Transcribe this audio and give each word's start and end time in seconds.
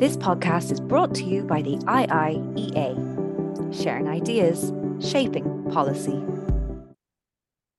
This 0.00 0.16
podcast 0.16 0.72
is 0.72 0.80
brought 0.80 1.14
to 1.16 1.24
you 1.24 1.42
by 1.42 1.60
the 1.60 1.76
IIEA, 1.76 2.94
sharing 3.70 4.08
ideas, 4.08 4.72
shaping 4.98 5.70
policy. 5.70 6.18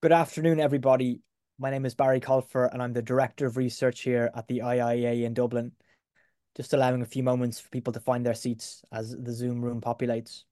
Good 0.00 0.12
afternoon, 0.12 0.60
everybody. 0.60 1.18
My 1.58 1.72
name 1.72 1.84
is 1.84 1.96
Barry 1.96 2.20
Colfer, 2.20 2.72
and 2.72 2.80
I'm 2.80 2.92
the 2.92 3.02
Director 3.02 3.46
of 3.46 3.56
Research 3.56 4.02
here 4.02 4.30
at 4.36 4.46
the 4.46 4.60
IIEA 4.60 5.24
in 5.24 5.34
Dublin. 5.34 5.72
Just 6.56 6.74
allowing 6.74 7.02
a 7.02 7.06
few 7.06 7.24
moments 7.24 7.58
for 7.58 7.68
people 7.70 7.92
to 7.92 7.98
find 7.98 8.24
their 8.24 8.34
seats 8.34 8.84
as 8.92 9.16
the 9.18 9.32
Zoom 9.32 9.60
room 9.60 9.80
populates. 9.80 10.44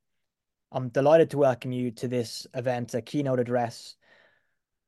I'm 0.73 0.89
delighted 0.89 1.31
to 1.31 1.39
welcome 1.39 1.71
you 1.71 1.93
to 1.93 2.09
this 2.09 2.49
event, 2.53 2.95
a 2.95 3.01
keynote 3.01 3.39
address 3.39 3.95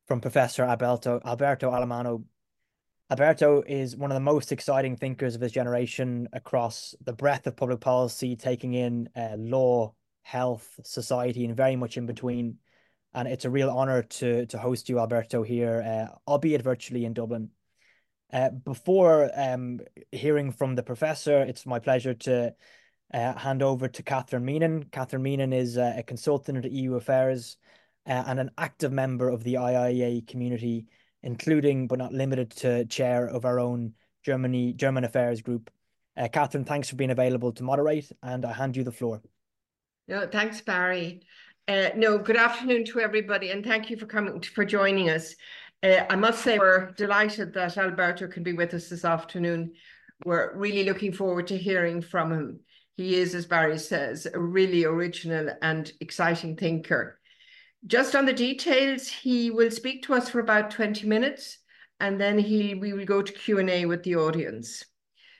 from 0.09 0.19
Professor 0.19 0.65
Alberto, 0.65 1.21
Alberto 1.23 1.71
Alemanno. 1.71 2.25
Alberto 3.13 3.61
is 3.67 3.95
one 3.95 4.09
of 4.09 4.15
the 4.15 4.21
most 4.21 4.51
exciting 4.51 4.95
thinkers 4.95 5.35
of 5.35 5.41
his 5.41 5.51
generation 5.51 6.27
across 6.33 6.95
the 7.03 7.13
breadth 7.13 7.45
of 7.45 7.55
public 7.55 7.79
policy, 7.79 8.35
taking 8.35 8.73
in 8.73 9.07
uh, 9.15 9.35
law, 9.37 9.93
health, 10.23 10.79
society, 10.83 11.45
and 11.45 11.55
very 11.55 11.75
much 11.75 11.95
in 11.95 12.07
between. 12.07 12.57
And 13.13 13.27
it's 13.27 13.45
a 13.45 13.51
real 13.51 13.69
honor 13.69 14.01
to, 14.01 14.47
to 14.47 14.57
host 14.57 14.89
you, 14.89 14.97
Alberto, 14.97 15.43
here, 15.43 15.83
uh, 15.85 16.15
albeit 16.27 16.63
virtually 16.63 17.05
in 17.05 17.13
Dublin. 17.13 17.51
Uh, 18.31 18.49
before 18.49 19.29
um, 19.35 19.79
hearing 20.11 20.51
from 20.51 20.73
the 20.73 20.81
professor, 20.81 21.43
it's 21.43 21.67
my 21.67 21.77
pleasure 21.77 22.15
to 22.15 22.55
uh, 23.13 23.33
hand 23.37 23.61
over 23.61 23.87
to 23.87 24.01
Catherine 24.01 24.43
Meenan. 24.43 24.89
Catherine 24.91 25.21
Meenan 25.21 25.53
is 25.53 25.77
uh, 25.77 25.93
a 25.97 26.01
consultant 26.01 26.65
at 26.65 26.71
EU 26.71 26.95
Affairs 26.95 27.57
uh, 28.07 28.23
and 28.25 28.39
an 28.39 28.49
active 28.57 28.91
member 28.91 29.29
of 29.29 29.43
the 29.43 29.53
IIEA 29.53 30.27
community 30.27 30.87
including 31.23 31.87
but 31.87 31.97
not 31.97 32.13
limited 32.13 32.51
to 32.51 32.85
chair 32.85 33.27
of 33.27 33.45
our 33.45 33.59
own 33.59 33.93
Germany 34.23 34.73
German 34.73 35.03
Affairs 35.03 35.41
Group. 35.41 35.69
Uh, 36.15 36.27
Catherine, 36.27 36.65
thanks 36.65 36.89
for 36.89 36.95
being 36.95 37.11
available 37.11 37.51
to 37.53 37.63
moderate, 37.63 38.11
and 38.21 38.45
I 38.45 38.53
hand 38.53 38.77
you 38.77 38.83
the 38.83 38.91
floor. 38.91 39.21
No, 40.07 40.27
thanks, 40.27 40.61
Barry. 40.61 41.21
Uh, 41.67 41.89
no, 41.95 42.17
good 42.17 42.37
afternoon 42.37 42.85
to 42.85 42.99
everybody, 42.99 43.51
and 43.51 43.65
thank 43.65 43.89
you 43.89 43.97
for 43.97 44.05
coming 44.05 44.41
for 44.41 44.65
joining 44.65 45.09
us. 45.09 45.33
Uh, 45.81 46.05
I 46.09 46.15
must 46.15 46.43
say 46.43 46.59
we're 46.59 46.91
delighted 46.91 47.53
that 47.53 47.77
Alberto 47.77 48.27
can 48.27 48.43
be 48.43 48.53
with 48.53 48.73
us 48.73 48.89
this 48.89 49.05
afternoon. 49.05 49.73
We're 50.25 50.55
really 50.55 50.83
looking 50.83 51.13
forward 51.13 51.47
to 51.47 51.57
hearing 51.57 52.01
from 52.01 52.31
him. 52.31 52.59
He 52.95 53.15
is, 53.15 53.33
as 53.33 53.45
Barry 53.45 53.79
says, 53.79 54.27
a 54.31 54.39
really 54.39 54.85
original 54.85 55.49
and 55.61 55.91
exciting 55.99 56.55
thinker. 56.55 57.19
Just 57.85 58.15
on 58.15 58.25
the 58.25 58.33
details, 58.33 59.07
he 59.07 59.51
will 59.51 59.71
speak 59.71 60.03
to 60.03 60.13
us 60.13 60.29
for 60.29 60.39
about 60.39 60.71
20 60.71 61.05
minutes 61.05 61.57
and 61.99 62.19
then 62.19 62.37
he 62.37 62.75
we 62.75 62.93
will 62.93 63.05
go 63.05 63.21
to 63.21 63.31
Q&A 63.31 63.85
with 63.85 64.03
the 64.03 64.15
audience. 64.15 64.83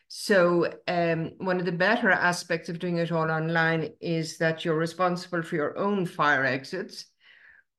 So 0.07 0.71
um, 0.87 1.31
one 1.37 1.59
of 1.59 1.65
the 1.65 1.71
better 1.71 2.11
aspects 2.11 2.69
of 2.69 2.79
doing 2.79 2.97
it 2.97 3.11
all 3.11 3.31
online 3.31 3.93
is 3.99 4.37
that 4.37 4.63
you're 4.63 4.77
responsible 4.77 5.41
for 5.41 5.55
your 5.55 5.77
own 5.77 6.05
fire 6.05 6.45
exits, 6.45 7.05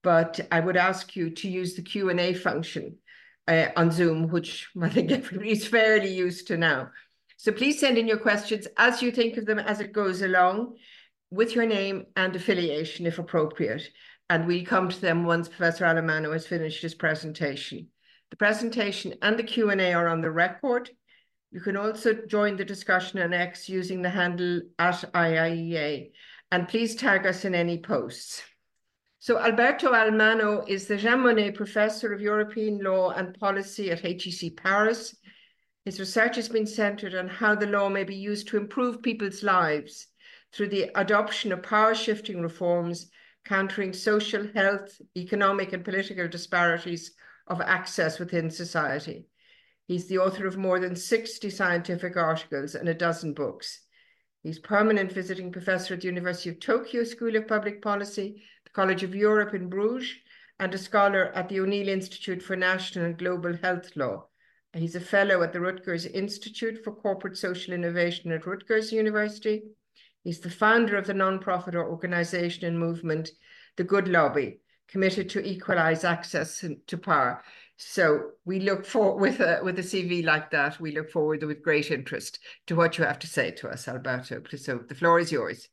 but 0.03 0.41
I 0.51 0.61
would 0.61 0.77
ask 0.77 1.15
you 1.15 1.31
to 1.31 1.49
use 1.49 1.77
the 1.77 1.83
Q&A 1.83 2.35
function 2.35 2.97
uh, 3.47 3.69
on 3.77 3.93
Zoom, 3.93 4.29
which 4.29 4.69
I 4.83 4.89
think 4.89 5.13
everybody 5.13 5.53
is 5.53 5.67
fairly 5.67 6.13
used 6.13 6.49
to 6.49 6.57
now. 6.57 6.91
So 7.37 7.53
please 7.53 7.79
send 7.79 7.99
in 7.99 8.09
your 8.09 8.19
questions 8.19 8.67
as 8.77 9.03
you 9.03 9.13
think 9.13 9.37
of 9.37 9.47
them 9.47 9.59
as 9.59 9.81
it 9.81 9.93
goes 9.93 10.23
along 10.23 10.75
with 11.31 11.55
your 11.55 11.67
name 11.67 12.07
and 12.17 12.35
affiliation 12.35 13.07
if 13.07 13.19
appropriate 13.19 13.89
and 14.31 14.47
we 14.47 14.65
come 14.65 14.89
to 14.89 15.01
them 15.01 15.25
once 15.25 15.49
Professor 15.49 15.85
Alemanno 15.85 16.33
has 16.33 16.47
finished 16.47 16.83
his 16.83 16.95
presentation. 16.95 17.89
The 18.31 18.37
presentation 18.37 19.15
and 19.23 19.39
the 19.39 19.43
Q&A 19.43 19.93
are 19.93 20.09
on 20.09 20.21
the 20.21 20.31
record. 20.31 20.91
You 21.51 21.61
can 21.61 21.77
also 21.77 22.15
join 22.27 22.57
the 22.57 22.65
discussion 22.65 23.21
on 23.21 23.33
X 23.33 23.69
using 23.69 24.03
the 24.03 24.11
handle 24.11 24.63
at 24.79 25.05
IIEA, 25.13 26.11
and 26.51 26.69
please 26.69 26.97
tag 26.97 27.27
us 27.27 27.45
in 27.45 27.55
any 27.55 27.79
posts. 27.79 28.43
So 29.21 29.39
Alberto 29.39 29.93
Alemanno 29.93 30.69
is 30.69 30.87
the 30.87 30.97
Jean 30.97 31.21
Monnet 31.21 31.55
Professor 31.55 32.13
of 32.13 32.21
European 32.21 32.81
Law 32.83 33.11
and 33.11 33.39
Policy 33.39 33.91
at 33.91 34.01
HEC 34.01 34.57
Paris. 34.57 35.17
His 35.85 36.01
research 36.01 36.37
has 36.37 36.49
been 36.49 36.67
centered 36.67 37.15
on 37.15 37.29
how 37.29 37.55
the 37.55 37.67
law 37.67 37.89
may 37.89 38.05
be 38.05 38.17
used 38.17 38.49
to 38.49 38.57
improve 38.57 39.03
people's 39.03 39.43
lives 39.43 40.09
through 40.53 40.69
the 40.69 40.91
adoption 40.95 41.53
of 41.53 41.63
power-shifting 41.63 42.41
reforms 42.43 43.11
countering 43.45 43.93
social, 43.93 44.47
health, 44.55 45.01
economic, 45.17 45.73
and 45.73 45.85
political 45.85 46.29
disparities 46.29 47.13
of 47.47 47.61
access 47.61 48.19
within 48.19 48.51
society. 48.51 49.27
He's 49.87 50.07
the 50.07 50.19
author 50.19 50.47
of 50.47 50.57
more 50.57 50.81
than 50.81 50.97
60 50.97 51.51
scientific 51.51 52.17
articles 52.17 52.75
and 52.75 52.89
a 52.89 52.95
dozen 52.95 53.35
books. 53.35 53.81
He's 54.43 54.59
permanent 54.59 55.13
visiting 55.13 55.53
professor 55.53 55.95
at 55.95 56.01
the 56.01 56.07
University 56.07 56.51
of 56.51 56.61
Tokyo 56.61 57.05
School 57.05 57.37
of 57.37 57.49
Public 57.49 57.83
Policy, 57.83 58.43
the 58.65 58.71
College 58.71 59.03
of 59.03 59.15
Europe 59.15 59.55
in 59.55 59.69
Bruges, 59.69 60.15
and 60.59 60.75
a 60.75 60.79
scholar 60.79 61.27
at 61.35 61.49
the 61.49 61.61
O'Neill 61.61 61.89
Institute 61.89 62.43
for 62.43 62.57
National 62.57 63.07
and 63.07 63.19
Global 63.19 63.57
Health 63.57 63.95
Law. 63.97 64.27
He's 64.73 64.97
a 64.97 65.01
fellow 65.01 65.43
at 65.43 65.53
the 65.53 65.61
Rutgers 65.61 66.07
Institute 66.07 66.83
for 66.83 66.95
Corporate 66.95 67.37
Social 67.37 67.75
Innovation 67.75 68.33
at 68.33 68.47
Rutgers 68.47 68.93
University 68.93 69.63
He's 70.25 70.41
the 70.41 70.51
founder 70.51 70.97
of 70.97 71.07
the 71.07 71.15
non-profit 71.15 71.75
organization 71.75 72.65
and 72.65 72.79
movement, 72.79 73.31
The 73.77 73.85
Good 73.85 74.09
Lobby, 74.09 74.61
committed 74.89 75.29
to 75.31 75.47
equalize 75.47 76.03
access 76.03 76.65
to 76.87 76.99
power. 76.99 77.45
So 77.77 78.31
we 78.47 78.61
look 78.61 78.87
for 78.87 79.17
with 79.19 79.41
a 79.41 79.61
with 79.63 79.79
a 79.79 79.83
CV 79.83 80.25
like 80.25 80.51
that, 80.53 80.81
we 80.81 80.93
look 80.93 81.11
forward 81.11 81.43
with 81.43 81.63
great 81.63 81.91
interest 81.91 82.39
to 82.69 82.77
what 82.77 82.97
you 82.97 83.05
have 83.05 83.19
to 83.19 83.27
say 83.27 83.51
to 83.51 83.69
us, 83.69 83.87
Alberto. 83.87 84.43
So 84.57 84.81
the 84.89 84.95
floor 84.95 85.19
is 85.19 85.31
yours. 85.31 85.69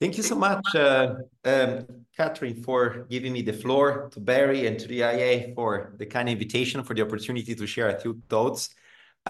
Thank 0.00 0.16
you 0.16 0.22
so 0.22 0.34
much, 0.34 0.64
uh, 0.74 1.16
um, 1.44 1.86
Catherine, 2.16 2.62
for 2.62 3.06
giving 3.10 3.34
me 3.34 3.42
the 3.42 3.52
floor, 3.52 4.08
to 4.12 4.20
Barry 4.20 4.66
and 4.66 4.78
to 4.78 4.88
the 4.88 5.00
IA 5.00 5.54
for 5.54 5.94
the 5.98 6.06
kind 6.06 6.28
invitation, 6.28 6.82
for 6.82 6.94
the 6.94 7.02
opportunity 7.02 7.54
to 7.54 7.66
share 7.66 7.88
a 7.88 8.00
few 8.00 8.20
thoughts 8.30 8.70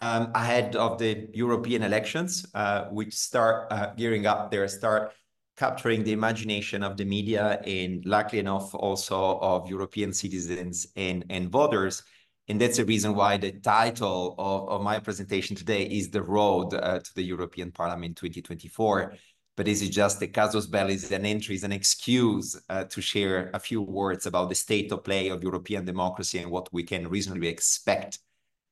um, 0.01 0.31
ahead 0.35 0.77
of 0.77 0.99
the 0.99 1.29
European 1.33 1.83
elections, 1.83 2.47
uh, 2.55 2.85
which 2.87 3.15
start 3.15 3.71
uh, 3.71 3.93
gearing 3.97 4.27
up 4.27 4.51
there, 4.51 4.67
start 4.69 5.13
capturing 5.57 6.03
the 6.03 6.13
imagination 6.13 6.83
of 6.83 6.97
the 6.97 7.05
media 7.05 7.61
and 7.67 8.05
luckily 8.07 8.41
enough 8.41 8.75
also 8.75 9.39
of 9.41 9.69
European 9.69 10.13
citizens 10.13 10.87
and, 10.97 11.25
and 11.29 11.51
voters. 11.51 12.03
And 12.49 12.61
that's 12.61 12.79
the 12.79 12.85
reason 12.85 13.15
why 13.15 13.37
the 13.37 13.53
title 13.53 14.35
of, 14.39 14.69
of 14.71 14.83
my 14.83 14.99
presentation 14.99 15.55
today 15.55 15.85
is 15.85 16.11
The 16.11 16.23
Road 16.23 16.73
uh, 16.73 16.99
to 17.01 17.15
the 17.15 17.23
European 17.23 17.71
Parliament 17.71 18.17
2024. 18.17 19.15
But 19.57 19.67
this 19.67 19.83
is 19.83 19.91
just 19.91 20.23
a 20.23 20.27
casus 20.27 20.67
belli, 20.67 20.95
is 20.95 21.13
an 21.13 21.27
entry, 21.27 21.55
is 21.55 21.65
an 21.65 21.73
excuse 21.73 22.59
uh, 22.71 22.85
to 22.85 23.03
share 23.03 23.51
a 23.53 23.59
few 23.61 23.83
words 23.83 24.25
about 24.25 24.49
the 24.49 24.55
state 24.55 24.91
of 24.91 25.05
play 25.05 25.29
of 25.29 25.43
European 25.43 25.85
democracy 25.85 26.39
and 26.39 26.51
what 26.51 26.73
we 26.73 26.83
can 26.85 27.09
reasonably 27.09 27.49
expect 27.49 28.19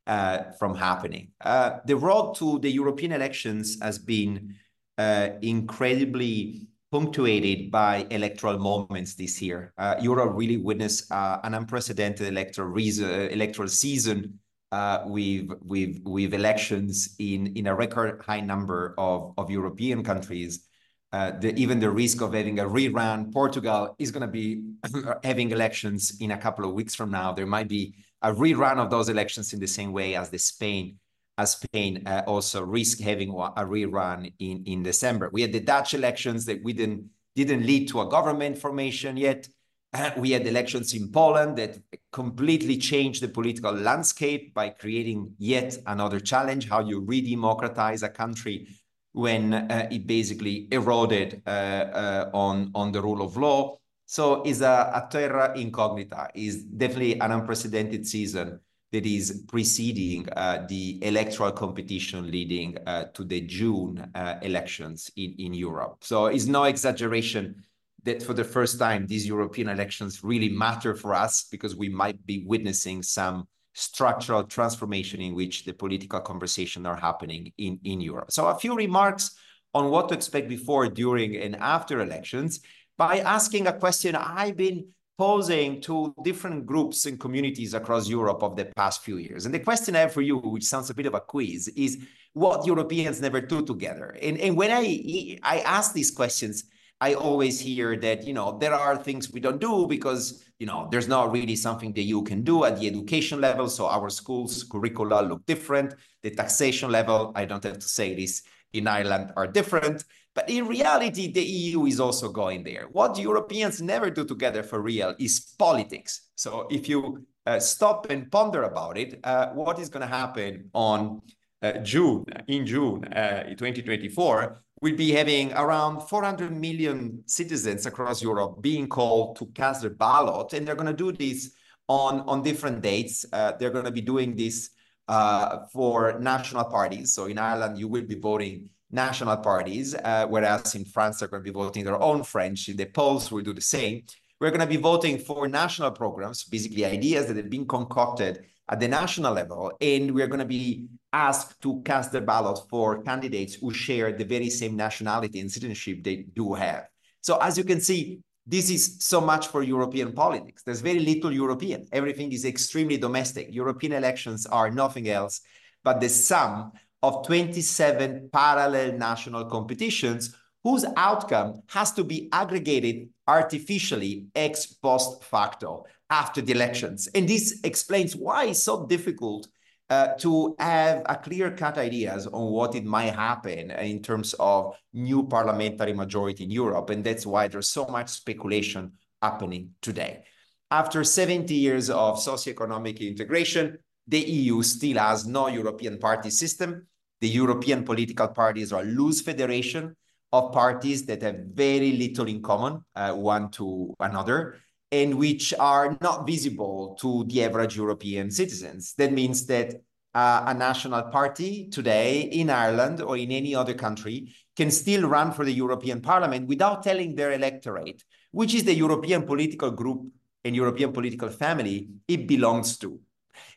uh, 0.09 0.53
from 0.59 0.75
happening. 0.75 1.29
Uh, 1.41 1.79
the 1.85 1.97
road 1.97 2.35
to 2.37 2.59
the 2.61 2.71
European 2.71 3.13
elections 3.13 3.79
has 3.81 3.99
been 3.99 4.57
uh, 4.97 5.29
incredibly 5.43 6.67
punctuated 6.91 7.71
by 7.71 8.07
electoral 8.11 8.59
moments 8.59 9.15
this 9.15 9.41
year. 9.43 9.75
Uh, 9.77 9.95
Europe 10.01 10.33
really 10.35 10.57
witnessed 10.57 11.13
uh, 11.13 11.39
an 11.45 11.55
unprecedented 11.55 12.27
electoral, 12.27 12.75
electoral 12.79 13.69
season 13.69 14.39
uh, 14.73 15.03
with, 15.05 15.51
with, 15.63 16.01
with 16.05 16.33
elections 16.33 17.15
in, 17.19 17.49
in 17.49 17.67
a 17.67 17.75
record 17.75 18.23
high 18.27 18.41
number 18.41 18.95
of, 18.97 19.35
of 19.37 19.51
European 19.51 20.03
countries. 20.03 20.65
Uh, 21.11 21.31
the, 21.41 21.55
even 21.55 21.81
the 21.81 21.89
risk 21.89 22.21
of 22.21 22.35
having 22.35 22.59
a 22.59 22.65
rerun. 22.65 23.33
Portugal 23.33 23.97
is 23.99 24.11
going 24.11 24.21
to 24.21 24.27
be 24.29 24.63
having 25.25 25.51
elections 25.53 26.19
in 26.21 26.33
a 26.33 26.37
couple 26.37 26.67
of 26.67 26.75
weeks 26.75 26.95
from 26.95 27.11
now. 27.11 27.33
There 27.33 27.47
might 27.47 27.67
be 27.67 27.95
a 28.23 28.33
rerun 28.33 28.79
of 28.79 28.91
those 28.91 29.09
elections 29.09 29.53
in 29.53 29.61
the 29.61 29.67
same 29.67 29.93
way 29.93 30.15
as 30.15 30.31
the 30.31 30.39
Spain 30.39 30.99
as 31.39 31.53
Spain 31.53 32.03
uh, 32.05 32.23
also 32.27 32.63
risk 32.65 33.01
having 33.01 33.31
a 33.31 33.65
rerun 33.65 34.33
in, 34.41 34.65
in 34.67 34.83
December. 34.83 35.31
We 35.33 35.43
had 35.43 35.53
the 35.53 35.61
Dutch 35.61 35.95
elections 35.95 36.45
that 36.47 36.63
we 36.65 36.73
didn't, 36.73 37.09
didn't 37.37 37.65
lead 37.65 37.89
to 37.91 38.01
a 38.01 38.09
government 38.09 38.59
formation 38.59 39.17
yet. 39.17 39.49
Uh, 39.95 40.11
we 40.17 40.33
had 40.33 40.47
elections 40.47 40.93
in 40.95 41.11
Poland 41.11 41.57
that 41.57 41.79
completely 42.13 42.77
changed 42.77 43.23
the 43.23 43.29
political 43.29 43.73
landscape 43.73 44.53
by 44.53 44.69
creating 44.69 45.33
yet 45.39 45.79
another 45.87 46.19
challenge, 46.19 46.69
how 46.69 46.81
you 46.81 47.01
re-democratize 47.01 48.03
a 48.03 48.09
country 48.09 48.67
when 49.13 49.55
uh, 49.55 49.89
it 49.91 50.07
basically 50.07 50.69
eroded 50.73 51.41
uh, 51.47 51.51
uh, 51.51 52.31
on, 52.35 52.71
on 52.75 52.93
the 52.93 53.01
rule 53.01 53.23
of 53.23 53.37
law. 53.37 53.79
So 54.11 54.43
it's 54.45 54.63
a, 54.63 54.91
a 54.95 55.07
terra 55.11 55.53
incognita, 55.55 56.31
is 56.35 56.65
definitely 56.65 57.21
an 57.21 57.31
unprecedented 57.31 58.07
season 58.07 58.59
that 58.91 59.05
is 59.05 59.45
preceding 59.49 60.27
uh, 60.31 60.65
the 60.67 60.99
electoral 61.05 61.53
competition 61.53 62.31
leading 62.31 62.79
uh, 62.87 63.05
to 63.13 63.23
the 63.23 63.43
June 63.43 64.11
uh, 64.15 64.39
elections 64.41 65.11
in, 65.17 65.35
in 65.39 65.53
Europe. 65.53 65.99
So 66.01 66.25
it's 66.25 66.47
no 66.47 66.65
exaggeration 66.65 67.63
that 68.05 68.23
for 68.23 68.33
the 68.33 68.45
first 68.45 68.79
time, 68.79 69.07
these 69.07 69.27
European 69.27 69.69
elections 69.69 70.25
really 70.25 70.49
matter 70.49 70.95
for 70.95 71.13
us 71.13 71.45
because 71.51 71.77
we 71.77 71.91
might 71.91 72.25
be 72.25 72.45
witnessing 72.47 73.03
some 73.03 73.47
structural 73.75 74.43
transformation 74.45 75.21
in 75.21 75.35
which 75.35 75.67
the 75.67 75.75
political 75.75 76.21
conversation 76.21 76.87
are 76.87 76.97
happening 76.97 77.53
in, 77.59 77.79
in 77.85 78.01
Europe. 78.01 78.33
So 78.33 78.47
a 78.47 78.59
few 78.59 78.75
remarks 78.75 79.37
on 79.75 79.91
what 79.91 80.09
to 80.09 80.15
expect 80.15 80.49
before, 80.49 80.89
during, 80.89 81.37
and 81.37 81.57
after 81.57 82.01
elections 82.01 82.61
by 82.99 83.21
asking 83.21 83.69
a 83.69 83.73
question 83.73 84.15
I've 84.17 84.57
been 84.57 84.89
posing 85.17 85.81
to 85.81 86.15
different 86.23 86.67
groups 86.67 87.07
and 87.07 87.19
communities 87.19 87.75
across 87.75 88.09
Europe 88.09 88.43
of 88.43 88.57
the 88.57 88.67
past 88.77 89.03
few 89.03 89.17
years. 89.17 89.47
And 89.47 89.55
the 89.55 89.59
question 89.61 89.97
I 89.97 90.01
have 90.01 90.13
for 90.13 90.23
you, 90.23 90.39
which 90.39 90.65
sounds 90.65 90.91
a 90.91 90.95
bit 90.95 91.07
of 91.07 91.15
a 91.15 91.21
quiz, 91.21 91.69
is 91.69 91.99
what 92.35 92.67
Europeans 92.67 93.21
never 93.21 93.41
do 93.41 93.65
together. 93.65 94.17
And, 94.23 94.39
and 94.39 94.57
when 94.57 94.71
I, 94.71 95.39
I 95.43 95.61
ask 95.61 95.93
these 95.93 96.11
questions, 96.11 96.65
I 97.01 97.15
always 97.15 97.61
hear 97.61 97.97
that, 97.97 98.27
you 98.27 98.33
know, 98.33 98.59
there 98.59 98.75
are 98.75 98.97
things 98.97 99.33
we 99.33 99.41
don't 99.41 99.61
do 99.61 99.87
because, 99.89 100.45
you 100.59 100.67
know, 100.67 100.89
there's 100.91 101.09
not 101.09 101.33
really 101.33 101.57
something 101.57 101.93
that 101.93 102.03
you 102.03 102.23
can 102.23 102.43
do 102.43 102.65
at 102.65 102.79
the 102.79 102.89
education 102.89 103.41
level. 103.41 103.69
So 103.69 103.87
our 103.87 104.11
schools 104.11 104.65
curricula 104.65 105.23
look 105.23 105.47
different. 105.47 105.95
The 106.23 106.31
taxation 106.31 106.91
level, 106.91 107.33
I 107.37 107.45
don't 107.45 107.63
have 107.63 107.79
to 107.79 107.89
say 107.89 108.15
this, 108.15 108.43
in 108.73 108.87
Ireland 108.87 109.33
are 109.37 109.47
different. 109.47 110.05
But 110.39 110.51
in 110.51 110.69
reality, 110.69 111.33
the 111.33 111.43
EU 111.43 111.87
is 111.87 111.99
also 111.99 112.29
going 112.29 112.63
there. 112.63 112.87
What 112.93 113.19
Europeans 113.19 113.83
never 113.83 114.09
do 114.09 114.25
together 114.25 114.63
for 114.63 114.81
real 114.81 115.13
is 115.19 115.41
politics. 115.59 116.29
So 116.37 116.69
if 116.71 116.89
you 116.89 117.27
uh, 117.45 117.59
stop 117.59 118.09
and 118.09 118.31
ponder 118.31 118.63
about 118.63 118.97
it, 118.97 119.19
uh, 119.25 119.49
what 119.49 119.81
is 119.81 119.89
going 119.89 120.03
to 120.03 120.15
happen 120.17 120.71
on 120.73 121.23
uh, 121.61 121.73
June, 121.79 122.25
in 122.47 122.65
June 122.67 123.05
uh, 123.07 123.49
2024, 123.57 124.63
we'll 124.81 124.95
be 124.95 125.11
having 125.11 125.53
around 125.55 126.03
400 126.03 126.53
million 126.53 127.25
citizens 127.27 127.87
across 127.87 128.23
Europe 128.23 128.63
being 128.63 128.87
called 128.87 129.35
to 129.39 129.47
cast 129.47 129.81
their 129.81 129.91
ballot. 129.91 130.53
And 130.53 130.69
they're 130.69 130.77
going 130.77 130.87
to 130.87 130.93
do 130.93 131.11
this 131.11 131.51
on, 131.89 132.21
on 132.29 132.45
different 132.45 132.81
dates. 132.81 133.27
Uh, 133.33 133.55
they're 133.59 133.73
going 133.73 133.87
to 133.87 133.91
be 133.91 134.03
doing 134.03 134.37
this 134.37 134.71
uh, 135.09 135.67
for 135.73 136.21
national 136.21 136.67
parties. 136.67 137.13
So 137.13 137.27
in 137.27 137.39
Ireland, 137.39 137.77
you 137.77 137.89
will 137.89 138.05
be 138.05 138.15
voting 138.15 138.71
national 138.91 139.37
parties, 139.39 139.95
uh, 139.95 140.27
whereas 140.29 140.75
in 140.75 140.85
France, 140.85 141.19
they're 141.19 141.29
going 141.29 141.43
to 141.43 141.51
be 141.51 141.55
voting 141.55 141.85
their 141.85 142.01
own 142.01 142.23
French. 142.23 142.69
In 142.69 142.77
the 142.77 142.87
polls, 142.87 143.31
will 143.31 143.43
do 143.43 143.53
the 143.53 143.61
same. 143.61 144.03
We're 144.41 144.51
going 144.51 144.61
to 144.61 144.67
be 144.67 144.77
voting 144.77 145.19
for 145.19 145.49
national 145.49 145.91
programs, 145.93 146.45
basically 146.45 146.85
ideas 146.85 147.27
that 147.27 147.37
have 147.37 147.51
been 147.51 147.67
concocted 147.67 148.47
at 148.69 148.81
the 148.81 148.89
national 148.89 149.35
level. 149.35 149.73
And 149.81 150.15
we're 150.15 150.29
going 150.29 150.41
to 150.41 150.47
be 150.47 150.87
asked 151.13 151.61
to 151.63 151.83
cast 151.85 152.13
their 152.13 152.21
ballot 152.21 152.61
for 152.71 153.03
candidates 153.03 153.55
who 153.55 153.73
share 153.73 154.13
the 154.13 154.25
very 154.25 154.51
same 154.51 154.77
nationality 154.77 155.41
and 155.41 155.51
citizenship 155.51 156.05
they 156.05 156.27
do 156.35 156.55
have. 156.55 156.87
So 157.21 157.39
as 157.39 157.59
you 157.59 157.65
can 157.65 157.81
see, 157.81 158.21
this 158.47 158.71
is 158.71 158.97
so 159.01 159.21
much 159.21 159.49
for 159.49 159.63
European 159.63 160.13
politics. 160.13 160.63
There's 160.63 160.81
very 160.81 161.01
little 161.01 161.33
European. 161.33 161.87
Everything 161.93 162.33
is 162.33 162.45
extremely 162.45 162.97
domestic. 162.97 163.49
European 163.51 163.93
elections 163.93 164.47
are 164.47 164.71
nothing 164.71 165.09
else 165.09 165.43
but 165.85 166.01
the 166.01 166.09
sum 166.09 166.73
of 167.03 167.27
27 167.27 168.31
parallel 168.33 168.93
national 168.93 169.45
competitions 169.47 170.35
whose 170.65 170.85
outcome 170.97 171.63
has 171.69 171.93
to 171.93 172.05
be 172.05 172.29
aggregated 172.33 173.09
artificially 173.27 174.27
ex 174.35 174.67
post 174.67 175.23
facto 175.25 175.85
after 176.11 176.41
the 176.41 176.53
elections. 176.53 177.09
And 177.15 177.29
this 177.29 177.61
explains 177.65 178.17
why 178.17 178.47
it's 178.47 178.63
so 178.63 178.87
difficult 178.87 179.49
uh, 179.91 180.09
to 180.19 180.55
have 180.59 181.03
a 181.07 181.17
clear-cut 181.17 181.79
ideas 181.79 182.27
on 182.27 182.53
what 182.53 182.75
it 182.75 182.85
might 182.85 183.15
happen 183.15 183.71
in 183.71 184.03
terms 184.03 184.35
of 184.39 184.77
new 184.93 185.27
parliamentary 185.27 185.93
majority 185.93 186.45
in 186.45 186.51
Europe. 186.51 186.91
And 186.91 187.03
that's 187.03 187.25
why 187.25 187.49
there's 187.49 187.69
so 187.69 187.87
much 187.87 188.11
speculation 188.11 188.93
happening 189.23 189.71
today. 189.81 190.25
After 190.71 191.03
70 191.05 191.55
years 191.55 191.89
of 191.89 192.19
socioeconomic 192.19 193.01
integration, 193.01 193.79
the 194.09 194.21
EU 194.21 194.63
still 194.63 194.99
has 194.99 195.27
no 195.27 195.49
European 195.49 195.99
party 195.99 196.31
system. 196.31 196.87
The 197.21 197.29
European 197.29 197.85
political 197.85 198.29
parties 198.29 198.73
are 198.73 198.83
a 198.83 198.87
loose 198.87 199.21
federation 199.21 199.95
of 200.33 200.53
parties 200.53 201.07
that 201.07 201.23
have 201.23 201.37
very 201.55 201.93
little 201.93 202.27
in 202.27 202.43
common, 202.43 202.85
uh, 202.97 203.13
one 203.13 203.51
to 203.53 203.95
another 204.01 204.57
and 204.91 205.19
which 205.19 205.53
are 205.59 205.97
not 206.01 206.27
visible 206.27 206.97
to 207.01 207.25
the 207.25 207.45
average 207.45 207.77
European 207.77 208.31
citizens. 208.31 208.95
That 208.97 209.13
means 209.13 209.47
that 209.47 209.75
uh, 210.15 210.45
a 210.47 210.55
national 210.55 211.03
party 211.05 211.69
today 211.69 212.23
in 212.23 212.49
Ireland 212.49 213.03
or 213.03 213.17
in 213.17 213.31
any 213.31 213.55
other 213.55 213.75
country 213.75 214.35
can 214.57 214.71
still 214.71 215.07
run 215.09 215.33
for 215.33 215.45
the 215.45 215.53
European 215.53 216.01
Parliament 216.01 216.49
without 216.49 216.83
telling 216.83 217.15
their 217.15 217.33
electorate, 217.33 218.03
which 218.31 218.55
is 218.55 218.65
the 218.65 218.75
European 218.75 219.25
political 219.25 219.71
group 219.71 220.07
and 220.45 220.57
European 220.57 220.93
political 220.93 221.29
family 221.29 221.89
it 222.09 222.27
belongs 222.27 222.79
to. 222.79 222.99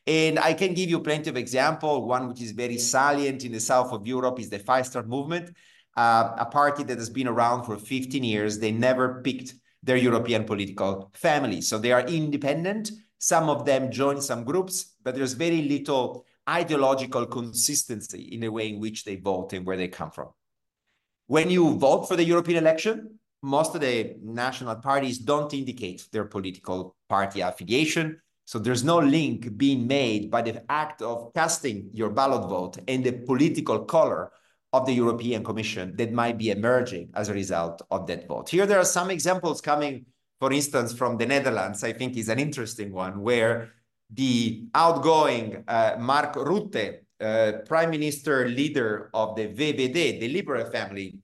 And 0.07 0.39
I 0.39 0.53
can 0.53 0.73
give 0.73 0.89
you 0.89 0.99
plenty 0.99 1.29
of 1.29 1.37
examples. 1.37 2.07
One 2.07 2.27
which 2.27 2.41
is 2.41 2.51
very 2.51 2.77
salient 2.77 3.45
in 3.45 3.51
the 3.51 3.59
south 3.59 3.91
of 3.91 4.07
Europe 4.07 4.39
is 4.39 4.49
the 4.49 4.59
Five 4.59 4.87
Star 4.87 5.03
Movement, 5.03 5.55
uh, 5.97 6.35
a 6.37 6.45
party 6.45 6.83
that 6.83 6.97
has 6.97 7.09
been 7.09 7.27
around 7.27 7.65
for 7.65 7.77
15 7.77 8.23
years. 8.23 8.59
They 8.59 8.71
never 8.71 9.21
picked 9.21 9.55
their 9.83 9.97
European 9.97 10.43
political 10.45 11.11
family. 11.13 11.61
So 11.61 11.77
they 11.77 11.91
are 11.91 12.01
independent. 12.01 12.91
Some 13.17 13.49
of 13.49 13.65
them 13.65 13.91
join 13.91 14.21
some 14.21 14.43
groups, 14.43 14.95
but 15.03 15.15
there's 15.15 15.33
very 15.33 15.63
little 15.63 16.25
ideological 16.49 17.25
consistency 17.27 18.29
in 18.31 18.41
the 18.41 18.49
way 18.49 18.69
in 18.69 18.79
which 18.79 19.03
they 19.03 19.15
vote 19.15 19.53
and 19.53 19.65
where 19.65 19.77
they 19.77 19.87
come 19.87 20.11
from. 20.11 20.29
When 21.27 21.49
you 21.49 21.77
vote 21.77 22.07
for 22.07 22.15
the 22.15 22.23
European 22.23 22.57
election, 22.57 23.19
most 23.41 23.73
of 23.73 23.81
the 23.81 24.15
national 24.21 24.75
parties 24.75 25.17
don't 25.17 25.53
indicate 25.53 26.07
their 26.11 26.25
political 26.25 26.95
party 27.09 27.41
affiliation. 27.41 28.21
So 28.51 28.59
there's 28.59 28.83
no 28.83 28.99
link 28.99 29.55
being 29.55 29.87
made 29.87 30.29
by 30.29 30.41
the 30.41 30.61
act 30.69 31.01
of 31.01 31.33
casting 31.33 31.89
your 31.93 32.09
ballot 32.09 32.49
vote 32.49 32.79
and 32.85 33.01
the 33.01 33.13
political 33.13 33.85
color 33.85 34.29
of 34.73 34.85
the 34.85 34.91
European 34.91 35.41
Commission 35.41 35.95
that 35.95 36.11
might 36.11 36.37
be 36.37 36.49
emerging 36.51 37.11
as 37.13 37.29
a 37.29 37.33
result 37.33 37.81
of 37.89 38.07
that 38.07 38.27
vote. 38.27 38.49
Here, 38.49 38.65
there 38.65 38.77
are 38.77 38.83
some 38.83 39.09
examples 39.09 39.61
coming, 39.61 40.05
for 40.37 40.51
instance, 40.51 40.91
from 40.91 41.15
the 41.15 41.25
Netherlands, 41.25 41.81
I 41.81 41.93
think 41.93 42.17
is 42.17 42.27
an 42.27 42.39
interesting 42.39 42.91
one, 42.91 43.21
where 43.21 43.71
the 44.09 44.67
outgoing 44.75 45.63
uh, 45.69 45.95
Mark 45.97 46.35
Rutte, 46.35 47.05
uh, 47.21 47.53
prime 47.65 47.89
minister 47.89 48.49
leader 48.49 49.11
of 49.13 49.37
the 49.37 49.47
VVD, 49.47 50.19
the 50.19 50.27
Liberal 50.27 50.69
family, 50.69 51.19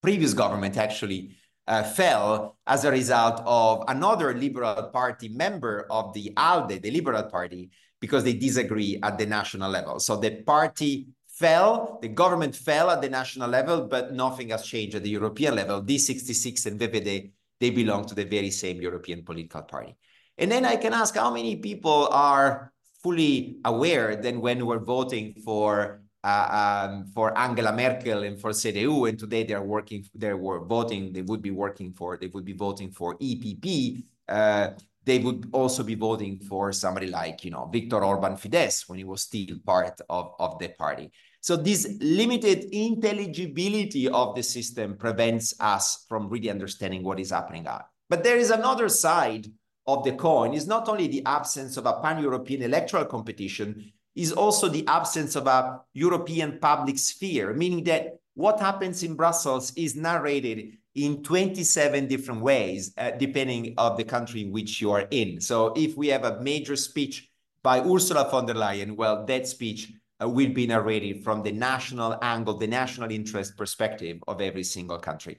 previous 0.00 0.32
government 0.32 0.78
actually, 0.78 1.36
uh, 1.68 1.82
fell 1.82 2.56
as 2.66 2.84
a 2.84 2.90
result 2.90 3.42
of 3.44 3.84
another 3.88 4.34
Liberal 4.34 4.90
Party 4.90 5.28
member 5.28 5.86
of 5.90 6.14
the 6.14 6.32
ALDE, 6.36 6.80
the 6.82 6.90
Liberal 6.90 7.24
Party, 7.24 7.70
because 8.00 8.24
they 8.24 8.32
disagree 8.32 8.98
at 9.02 9.18
the 9.18 9.26
national 9.26 9.70
level. 9.70 10.00
So 10.00 10.16
the 10.16 10.42
party 10.42 11.08
fell, 11.28 11.98
the 12.00 12.08
government 12.08 12.56
fell 12.56 12.90
at 12.90 13.02
the 13.02 13.10
national 13.10 13.50
level, 13.50 13.86
but 13.86 14.14
nothing 14.14 14.48
has 14.48 14.64
changed 14.64 14.96
at 14.96 15.02
the 15.02 15.10
European 15.10 15.54
level. 15.54 15.82
D66 15.82 16.66
and 16.66 16.80
VVD, 16.80 17.30
they 17.60 17.70
belong 17.70 18.06
to 18.06 18.14
the 18.14 18.24
very 18.24 18.50
same 18.50 18.80
European 18.80 19.22
political 19.22 19.62
party. 19.62 19.94
And 20.38 20.50
then 20.50 20.64
I 20.64 20.76
can 20.76 20.94
ask 20.94 21.16
how 21.16 21.32
many 21.32 21.56
people 21.56 22.08
are 22.10 22.72
fully 23.02 23.58
aware 23.64 24.16
that 24.16 24.36
when 24.40 24.64
we're 24.64 24.78
voting 24.78 25.34
for 25.44 26.02
uh, 26.24 26.88
um, 26.90 27.04
for 27.14 27.36
Angela 27.38 27.72
Merkel 27.72 28.24
and 28.24 28.40
for 28.40 28.50
CDU, 28.50 29.08
and 29.08 29.18
today 29.18 29.44
they're 29.44 29.62
working, 29.62 30.04
they 30.14 30.32
were 30.32 30.64
voting, 30.64 31.12
they 31.12 31.22
would 31.22 31.42
be 31.42 31.50
working 31.50 31.92
for, 31.92 32.16
they 32.16 32.26
would 32.28 32.44
be 32.44 32.54
voting 32.54 32.90
for 32.90 33.16
EPP. 33.18 34.02
Uh, 34.28 34.70
they 35.04 35.18
would 35.18 35.48
also 35.52 35.82
be 35.82 35.94
voting 35.94 36.38
for 36.38 36.70
somebody 36.70 37.06
like, 37.06 37.42
you 37.42 37.50
know, 37.50 37.70
Viktor 37.72 38.04
Orban 38.04 38.34
Fidesz 38.34 38.88
when 38.88 38.98
he 38.98 39.04
was 39.04 39.22
still 39.22 39.56
part 39.64 39.98
of, 40.10 40.34
of 40.38 40.58
the 40.58 40.68
party. 40.68 41.10
So 41.40 41.56
this 41.56 41.96
limited 42.00 42.64
intelligibility 42.72 44.08
of 44.08 44.34
the 44.34 44.42
system 44.42 44.98
prevents 44.98 45.54
us 45.60 46.04
from 46.08 46.28
really 46.28 46.50
understanding 46.50 47.02
what 47.04 47.20
is 47.20 47.30
happening 47.30 47.66
out. 47.66 47.86
But 48.10 48.22
there 48.22 48.36
is 48.36 48.50
another 48.50 48.90
side 48.90 49.46
of 49.86 50.04
the 50.04 50.12
coin 50.12 50.52
is 50.52 50.66
not 50.66 50.88
only 50.88 51.06
the 51.06 51.24
absence 51.24 51.78
of 51.78 51.86
a 51.86 52.00
pan-European 52.02 52.62
electoral 52.62 53.06
competition, 53.06 53.92
is 54.18 54.32
also 54.32 54.68
the 54.68 54.84
absence 54.88 55.36
of 55.36 55.46
a 55.46 55.80
European 55.94 56.58
public 56.58 56.98
sphere, 56.98 57.54
meaning 57.54 57.84
that 57.84 58.18
what 58.34 58.58
happens 58.58 59.04
in 59.04 59.14
Brussels 59.14 59.72
is 59.76 59.94
narrated 59.94 60.76
in 60.96 61.22
27 61.22 62.08
different 62.08 62.40
ways, 62.40 62.92
uh, 62.98 63.12
depending 63.12 63.74
of 63.78 63.96
the 63.96 64.02
country 64.02 64.40
in 64.42 64.50
which 64.50 64.80
you 64.80 64.90
are 64.90 65.06
in. 65.12 65.40
So 65.40 65.72
if 65.76 65.96
we 65.96 66.08
have 66.08 66.24
a 66.24 66.40
major 66.40 66.74
speech 66.74 67.30
by 67.62 67.78
Ursula 67.80 68.28
von 68.28 68.44
der 68.44 68.54
Leyen, 68.54 68.96
well, 68.96 69.24
that 69.26 69.46
speech 69.46 69.92
uh, 70.20 70.28
will 70.28 70.52
be 70.52 70.66
narrated 70.66 71.22
from 71.22 71.44
the 71.44 71.52
national 71.52 72.18
angle, 72.20 72.58
the 72.58 72.66
national 72.66 73.12
interest 73.12 73.56
perspective 73.56 74.18
of 74.26 74.40
every 74.40 74.64
single 74.64 74.98
country. 74.98 75.38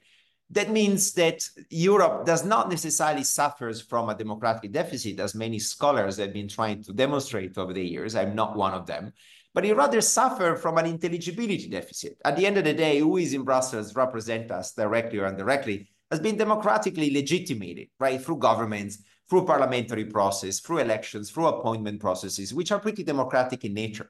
That 0.51 0.72
means 0.72 1.13
that 1.13 1.48
Europe 1.70 2.25
does 2.25 2.44
not 2.44 2.70
necessarily 2.70 3.24
suffers 3.24 3.82
from 3.82 4.10
a 4.10 4.15
democratic 4.15 4.72
deficit, 4.72 5.20
as 5.20 5.36
many 5.36 5.60
scholars 5.60 6.18
have 6.18 6.34
been 6.34 6.48
trying 6.48 6.84
to 6.84 6.94
demonstrate 6.94 7.58
over 7.58 7.72
the 7.72 7.86
years. 7.86 8.15
I'm 8.15 8.34
not 8.34 8.56
one 8.56 8.74
of 8.74 8.88
them. 8.88 9.13
But 9.53 9.65
it 9.65 9.75
rather 9.75 10.01
suffer 10.01 10.56
from 10.56 10.77
an 10.77 10.88
intelligibility 10.88 11.68
deficit. 11.70 12.18
At 12.25 12.36
the 12.36 12.48
end 12.48 12.58
of 12.58 12.63
the 12.63 12.74
day, 12.74 13.00
who 13.00 13.18
is 13.18 13.34
in 13.34 13.44
Brussels 13.44 13.96
represent 13.96 14.50
us 14.50 14.74
directly 14.74 15.20
or 15.20 15.27
indirectly 15.27 15.89
has 16.10 16.20
been 16.20 16.38
democratically 16.38 17.12
legitimated, 17.12 17.89
right, 18.00 18.20
through 18.20 18.38
governments, 18.38 19.03
through 19.29 19.46
parliamentary 19.46 20.06
process, 20.06 20.60
through 20.60 20.79
elections, 20.79 21.29
through 21.29 21.48
appointment 21.48 22.00
processes, 22.00 22.53
which 22.53 22.72
are 22.72 22.79
pretty 22.79 23.03
democratic 23.03 23.63
in 23.65 23.75
nature. 23.75 24.10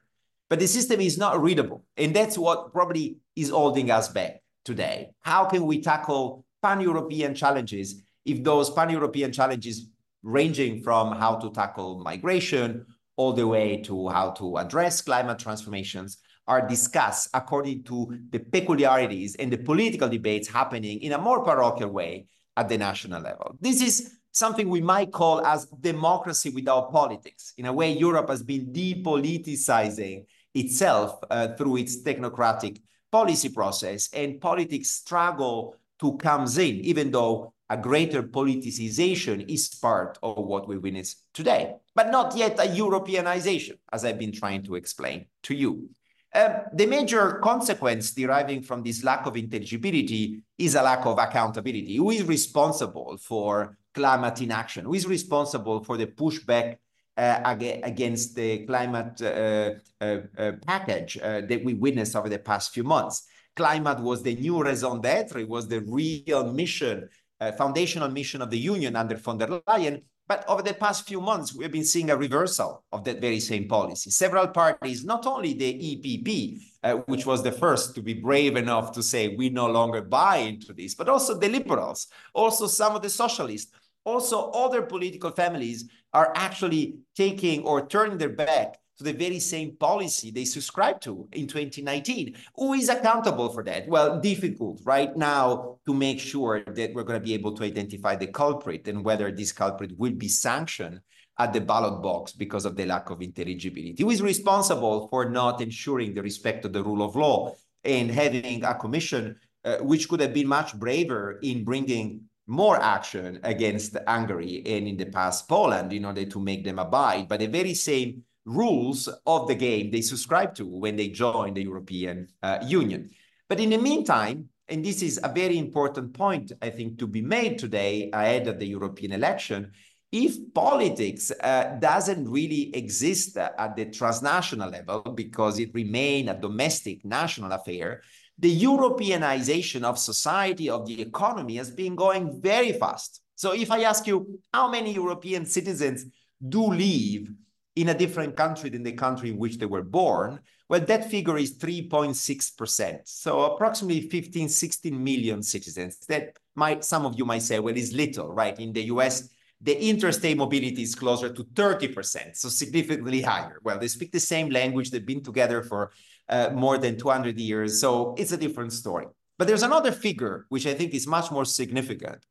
But 0.49 0.59
the 0.59 0.67
system 0.67 1.01
is 1.01 1.17
not 1.17 1.41
readable. 1.41 1.83
And 1.97 2.15
that's 2.15 2.37
what 2.37 2.71
probably 2.71 3.17
is 3.35 3.49
holding 3.49 3.91
us 3.91 4.07
back 4.07 4.41
today. 4.63 5.09
How 5.21 5.45
can 5.45 5.65
we 5.65 5.81
tackle 5.81 6.45
pan-European 6.61 7.35
challenges 7.35 8.01
if 8.25 8.43
those 8.43 8.69
pan-European 8.69 9.31
challenges 9.31 9.87
ranging 10.23 10.81
from 10.81 11.13
how 11.13 11.35
to 11.35 11.51
tackle 11.51 11.99
migration 12.03 12.85
all 13.15 13.33
the 13.33 13.47
way 13.47 13.77
to 13.81 14.09
how 14.09 14.31
to 14.31 14.57
address 14.57 15.01
climate 15.01 15.39
transformations 15.39 16.17
are 16.47 16.67
discussed 16.67 17.29
according 17.33 17.83
to 17.83 18.17
the 18.31 18.39
peculiarities 18.39 19.35
and 19.35 19.51
the 19.51 19.57
political 19.57 20.09
debates 20.09 20.47
happening 20.47 20.99
in 21.01 21.13
a 21.13 21.17
more 21.17 21.43
parochial 21.43 21.91
way 21.91 22.25
at 22.57 22.67
the 22.67 22.77
national 22.77 23.21
level. 23.21 23.55
This 23.61 23.81
is 23.81 24.15
something 24.31 24.67
we 24.67 24.81
might 24.81 25.11
call 25.11 25.45
as 25.45 25.65
democracy 25.79 26.49
without 26.49 26.91
politics. 26.91 27.53
In 27.57 27.65
a 27.65 27.73
way, 27.73 27.91
Europe 27.91 28.29
has 28.29 28.43
been 28.43 28.73
depoliticizing 28.73 30.25
itself 30.55 31.19
uh, 31.29 31.49
through 31.55 31.77
its 31.77 32.01
technocratic 32.01 32.81
policy 33.11 33.49
process, 33.49 34.09
and 34.13 34.39
politics 34.39 34.89
struggle 34.89 35.75
to 35.99 36.17
come 36.17 36.45
in, 36.57 36.75
even 36.81 37.11
though 37.11 37.53
a 37.69 37.77
greater 37.77 38.23
politicization 38.23 39.47
is 39.47 39.69
part 39.69 40.17
of 40.23 40.37
what 40.37 40.67
we 40.67 40.77
witness 40.77 41.23
today, 41.33 41.75
but 41.93 42.09
not 42.09 42.35
yet 42.35 42.57
a 42.59 42.63
Europeanization, 42.63 43.77
as 43.91 44.03
I've 44.03 44.17
been 44.17 44.31
trying 44.31 44.63
to 44.63 44.75
explain 44.75 45.25
to 45.43 45.53
you. 45.53 45.89
Uh, 46.33 46.59
the 46.73 46.85
major 46.85 47.39
consequence 47.43 48.11
deriving 48.11 48.61
from 48.61 48.83
this 48.83 49.03
lack 49.03 49.25
of 49.25 49.35
intelligibility 49.35 50.41
is 50.57 50.75
a 50.75 50.81
lack 50.81 51.05
of 51.05 51.17
accountability. 51.17 51.95
Who 51.95 52.11
is 52.11 52.23
responsible 52.23 53.17
for 53.17 53.77
climate 53.93 54.41
inaction? 54.41 54.85
Who 54.85 54.93
is 54.93 55.07
responsible 55.07 55.83
for 55.83 55.97
the 55.97 56.05
pushback 56.05 56.77
against 57.19 58.35
the 58.35 58.65
climate 58.65 59.21
uh, 59.21 59.71
uh, 60.01 60.17
uh 60.37 60.51
package 60.65 61.17
uh, 61.17 61.41
that 61.41 61.63
we 61.63 61.73
witnessed 61.73 62.15
over 62.15 62.29
the 62.29 62.39
past 62.39 62.73
few 62.73 62.83
months? 62.83 63.27
Climate 63.55 63.99
was 63.99 64.23
the 64.23 64.35
new 64.35 64.63
raison 64.63 65.01
d'etre, 65.01 65.41
it 65.41 65.49
was 65.49 65.67
the 65.67 65.81
real 65.81 66.51
mission, 66.53 67.09
foundational 67.57 68.09
mission 68.09 68.41
of 68.41 68.49
the 68.49 68.57
Union 68.57 68.95
under 68.95 69.17
von 69.17 69.37
der 69.37 69.47
Leyen, 69.67 70.01
but 70.29 70.45
over 70.47 70.61
the 70.61 70.75
past 70.75 71.07
few 71.07 71.19
months, 71.19 71.55
we've 71.55 71.71
been 71.71 71.83
seeing 71.83 72.11
a 72.11 72.15
reversal 72.15 72.83
of 72.91 73.03
that 73.05 73.19
very 73.19 73.39
same 73.39 73.67
policy. 73.67 74.11
Several 74.11 74.47
parties, 74.47 75.03
not 75.03 75.25
only 75.25 75.55
the 75.55 75.73
EPP, 75.73 76.59
uh, 76.83 76.93
which 77.07 77.25
was 77.25 77.41
the 77.41 77.51
first 77.51 77.95
to 77.95 78.01
be 78.03 78.13
brave 78.13 78.55
enough 78.55 78.91
to 78.91 79.01
say 79.01 79.35
we 79.35 79.49
no 79.49 79.65
longer 79.65 80.03
buy 80.03 80.37
into 80.37 80.71
this, 80.71 80.93
but 80.93 81.09
also 81.09 81.33
the 81.33 81.49
liberals, 81.49 82.07
also 82.35 82.67
some 82.67 82.95
of 82.95 83.01
the 83.01 83.09
socialists, 83.09 83.71
also 84.09 84.49
other 84.51 84.81
political 84.81 85.31
families 85.31 85.85
are 86.13 86.33
actually 86.35 86.97
taking 87.15 87.63
or 87.63 87.87
turning 87.87 88.17
their 88.17 88.29
back 88.29 88.79
to 88.97 89.03
the 89.03 89.13
very 89.13 89.39
same 89.39 89.75
policy 89.77 90.29
they 90.29 90.43
subscribed 90.43 91.01
to 91.03 91.27
in 91.31 91.47
2019. 91.47 92.35
Who 92.55 92.73
is 92.73 92.89
accountable 92.89 93.49
for 93.49 93.63
that? 93.63 93.87
Well, 93.87 94.19
difficult 94.19 94.81
right 94.83 95.15
now 95.15 95.77
to 95.85 95.93
make 95.93 96.19
sure 96.19 96.63
that 96.65 96.93
we're 96.93 97.03
going 97.03 97.19
to 97.19 97.25
be 97.25 97.33
able 97.33 97.55
to 97.55 97.63
identify 97.63 98.15
the 98.17 98.27
culprit 98.27 98.87
and 98.87 99.05
whether 99.05 99.31
this 99.31 99.53
culprit 99.53 99.97
will 99.97 100.11
be 100.11 100.27
sanctioned 100.27 100.99
at 101.37 101.53
the 101.53 101.61
ballot 101.61 102.03
box 102.03 102.33
because 102.33 102.65
of 102.65 102.75
the 102.75 102.85
lack 102.85 103.09
of 103.09 103.21
intelligibility. 103.21 103.95
Who 104.03 104.09
is 104.09 104.21
responsible 104.21 105.07
for 105.07 105.29
not 105.29 105.61
ensuring 105.61 106.13
the 106.13 106.21
respect 106.21 106.65
of 106.65 106.73
the 106.73 106.83
rule 106.83 107.01
of 107.01 107.15
law 107.15 107.55
and 107.85 108.11
having 108.11 108.65
a 108.65 108.75
commission 108.75 109.37
uh, 109.63 109.77
which 109.77 110.09
could 110.09 110.19
have 110.19 110.33
been 110.33 110.47
much 110.47 110.73
braver 110.77 111.39
in 111.41 111.63
bringing 111.63 112.28
more 112.49 112.81
action 112.81 113.39
against 113.43 113.95
Hungary 114.07 114.63
and 114.65 114.87
in 114.87 114.97
the 114.97 115.05
past 115.05 115.47
Poland 115.47 115.93
in 115.93 116.03
order 116.03 116.25
to 116.25 116.39
make 116.39 116.65
them 116.65 116.79
abide 116.79 117.27
by 117.27 117.37
the 117.37 117.47
very 117.47 117.75
same 117.75 118.23
rules 118.43 119.07
of 119.27 119.47
the 119.47 119.55
game 119.55 119.91
they 119.91 120.01
subscribe 120.01 120.55
to 120.55 120.65
when 120.65 120.95
they 120.95 121.09
join 121.09 121.53
the 121.53 121.63
European 121.63 122.27
uh, 122.41 122.57
Union. 122.65 123.09
But 123.47 123.59
in 123.59 123.69
the 123.69 123.77
meantime, 123.77 124.49
and 124.67 124.83
this 124.83 125.01
is 125.03 125.19
a 125.23 125.29
very 125.29 125.57
important 125.57 126.13
point, 126.13 126.51
I 126.61 126.71
think, 126.71 126.97
to 126.99 127.07
be 127.07 127.21
made 127.21 127.59
today 127.59 128.09
ahead 128.11 128.47
of 128.47 128.59
the 128.59 128.67
European 128.67 129.11
election, 129.11 129.71
if 130.11 130.35
politics 130.53 131.31
uh, 131.31 131.77
doesn't 131.79 132.27
really 132.27 132.75
exist 132.75 133.37
at 133.37 133.75
the 133.75 133.85
transnational 133.85 134.71
level 134.71 135.01
because 135.01 135.59
it 135.59 135.73
remains 135.73 136.29
a 136.29 136.33
domestic 136.33 137.05
national 137.05 137.51
affair, 137.51 138.01
the 138.39 138.63
Europeanization 138.63 139.83
of 139.83 139.99
society, 139.99 140.69
of 140.69 140.87
the 140.87 141.01
economy 141.01 141.57
has 141.57 141.69
been 141.69 141.95
going 141.95 142.41
very 142.41 142.71
fast. 142.71 143.21
So 143.35 143.53
if 143.53 143.69
I 143.69 143.83
ask 143.83 144.07
you 144.07 144.39
how 144.53 144.69
many 144.69 144.93
European 144.93 145.45
citizens 145.45 146.05
do 146.47 146.67
live 146.67 147.29
in 147.75 147.89
a 147.89 147.93
different 147.93 148.35
country 148.37 148.69
than 148.69 148.83
the 148.83 148.93
country 148.93 149.29
in 149.29 149.37
which 149.37 149.57
they 149.57 149.65
were 149.65 149.83
born, 149.83 150.39
well, 150.69 150.79
that 150.79 151.09
figure 151.09 151.37
is 151.37 151.57
3.6%. 151.57 152.99
So 153.05 153.41
approximately 153.41 154.07
15, 154.07 154.47
16 154.47 155.03
million 155.03 155.43
citizens. 155.43 155.97
That 156.07 156.37
might, 156.55 156.85
some 156.85 157.05
of 157.05 157.17
you 157.17 157.25
might 157.25 157.41
say, 157.41 157.59
well, 157.59 157.75
is 157.75 157.93
little, 157.93 158.31
right? 158.31 158.57
In 158.59 158.71
the 158.71 158.83
US, 158.83 159.29
the 159.61 159.89
interstate 159.89 160.37
mobility 160.37 160.83
is 160.83 160.95
closer 160.95 161.33
to 161.33 161.43
30%, 161.43 162.37
so 162.37 162.47
significantly 162.47 163.21
higher. 163.21 163.59
Well, 163.63 163.79
they 163.79 163.87
speak 163.89 164.11
the 164.11 164.19
same 164.19 164.49
language, 164.49 164.91
they've 164.91 165.05
been 165.05 165.23
together 165.23 165.63
for 165.63 165.91
uh, 166.29 166.49
more 166.53 166.77
than 166.77 166.97
200 166.97 167.37
years, 167.39 167.81
so 167.81 168.15
it's 168.17 168.31
a 168.31 168.37
different 168.37 168.73
story. 168.73 169.07
But 169.37 169.47
there's 169.47 169.63
another 169.63 169.91
figure 169.91 170.45
which 170.49 170.67
I 170.67 170.73
think 170.73 170.93
is 170.93 171.07
much 171.07 171.31
more 171.31 171.45
significant, 171.45 172.25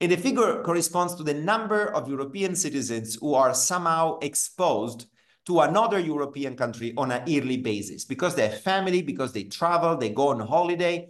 and 0.00 0.10
the 0.10 0.16
figure 0.16 0.62
corresponds 0.62 1.14
to 1.16 1.22
the 1.22 1.34
number 1.34 1.94
of 1.94 2.08
European 2.08 2.56
citizens 2.56 3.16
who 3.20 3.34
are 3.34 3.52
somehow 3.52 4.18
exposed 4.20 5.06
to 5.46 5.60
another 5.60 5.98
European 5.98 6.56
country 6.56 6.94
on 6.96 7.10
a 7.10 7.22
yearly 7.26 7.58
basis 7.58 8.04
because 8.04 8.34
they 8.34 8.48
have 8.48 8.60
family, 8.60 9.02
because 9.02 9.32
they 9.32 9.44
travel, 9.44 9.96
they 9.96 10.10
go 10.10 10.28
on 10.28 10.40
holiday. 10.40 11.08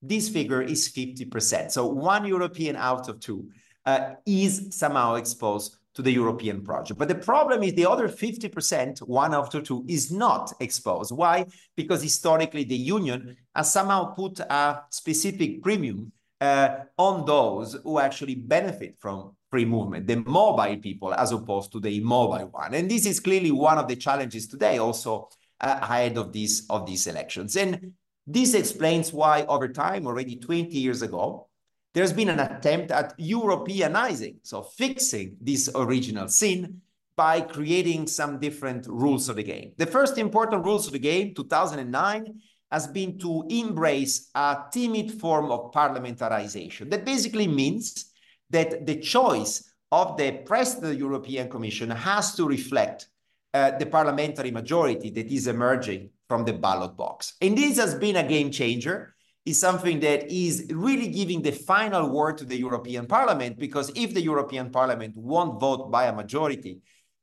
This 0.00 0.28
figure 0.28 0.62
is 0.62 0.88
50%. 0.88 1.70
So 1.70 1.86
one 1.86 2.26
European 2.26 2.74
out 2.74 3.08
of 3.08 3.20
two 3.20 3.48
uh, 3.86 4.14
is 4.26 4.68
somehow 4.70 5.14
exposed 5.14 5.76
to 5.94 6.02
the 6.02 6.10
European 6.10 6.62
project. 6.62 6.98
But 6.98 7.08
the 7.08 7.14
problem 7.14 7.62
is 7.62 7.74
the 7.74 7.86
other 7.86 8.08
50%, 8.08 9.00
one 9.00 9.34
after 9.34 9.60
two, 9.60 9.84
is 9.88 10.10
not 10.10 10.52
exposed. 10.60 11.12
Why? 11.12 11.46
Because 11.76 12.02
historically 12.02 12.64
the 12.64 12.76
Union 12.76 13.36
has 13.54 13.72
somehow 13.72 14.14
put 14.14 14.40
a 14.40 14.82
specific 14.90 15.62
premium 15.62 16.12
uh, 16.40 16.84
on 16.98 17.24
those 17.26 17.76
who 17.84 17.98
actually 17.98 18.34
benefit 18.34 18.96
from 18.98 19.36
free 19.50 19.64
movement, 19.64 20.06
the 20.06 20.16
mobile 20.16 20.76
people 20.78 21.12
as 21.14 21.30
opposed 21.30 21.70
to 21.72 21.78
the 21.78 21.98
immobile 21.98 22.48
one. 22.48 22.74
And 22.74 22.90
this 22.90 23.06
is 23.06 23.20
clearly 23.20 23.50
one 23.52 23.78
of 23.78 23.86
the 23.86 23.96
challenges 23.96 24.48
today 24.48 24.78
also 24.78 25.28
uh, 25.60 25.78
ahead 25.82 26.16
of 26.16 26.32
these, 26.32 26.66
of 26.70 26.86
these 26.86 27.06
elections. 27.06 27.54
And 27.56 27.92
this 28.26 28.54
explains 28.54 29.12
why 29.12 29.42
over 29.42 29.68
time, 29.68 30.06
already 30.06 30.36
20 30.36 30.76
years 30.76 31.02
ago, 31.02 31.48
there's 31.94 32.12
been 32.12 32.30
an 32.30 32.40
attempt 32.40 32.90
at 32.90 33.18
Europeanizing, 33.18 34.36
so 34.42 34.62
fixing 34.62 35.36
this 35.40 35.68
original 35.74 36.28
sin 36.28 36.80
by 37.16 37.40
creating 37.40 38.06
some 38.06 38.38
different 38.38 38.86
rules 38.86 39.28
of 39.28 39.36
the 39.36 39.42
game. 39.42 39.72
The 39.76 39.86
first 39.86 40.16
important 40.16 40.64
rules 40.64 40.86
of 40.86 40.94
the 40.94 40.98
game, 40.98 41.34
2009, 41.34 42.40
has 42.70 42.86
been 42.86 43.18
to 43.18 43.44
embrace 43.50 44.30
a 44.34 44.64
timid 44.72 45.12
form 45.20 45.50
of 45.50 45.72
parliamentarization. 45.72 46.90
That 46.90 47.04
basically 47.04 47.46
means 47.46 48.10
that 48.48 48.86
the 48.86 48.96
choice 48.96 49.70
of 49.90 50.16
the 50.16 50.32
president 50.46 50.84
of 50.84 50.90
the 50.92 50.96
European 50.96 51.50
Commission 51.50 51.90
has 51.90 52.34
to 52.36 52.46
reflect 52.46 53.08
uh, 53.52 53.72
the 53.72 53.84
parliamentary 53.84 54.50
majority 54.50 55.10
that 55.10 55.26
is 55.26 55.46
emerging 55.46 56.08
from 56.28 56.46
the 56.46 56.54
ballot 56.54 56.96
box. 56.96 57.34
And 57.42 57.56
this 57.56 57.76
has 57.76 57.94
been 57.94 58.16
a 58.16 58.26
game 58.26 58.50
changer. 58.50 59.11
Is 59.44 59.58
something 59.58 59.98
that 60.00 60.30
is 60.30 60.68
really 60.70 61.08
giving 61.08 61.42
the 61.42 61.50
final 61.50 62.08
word 62.08 62.38
to 62.38 62.44
the 62.44 62.56
European 62.56 63.06
Parliament 63.06 63.58
because 63.58 63.90
if 63.96 64.14
the 64.14 64.20
European 64.22 64.70
Parliament 64.70 65.16
won't 65.16 65.58
vote 65.58 65.90
by 65.90 66.06
a 66.06 66.12
majority 66.12 66.80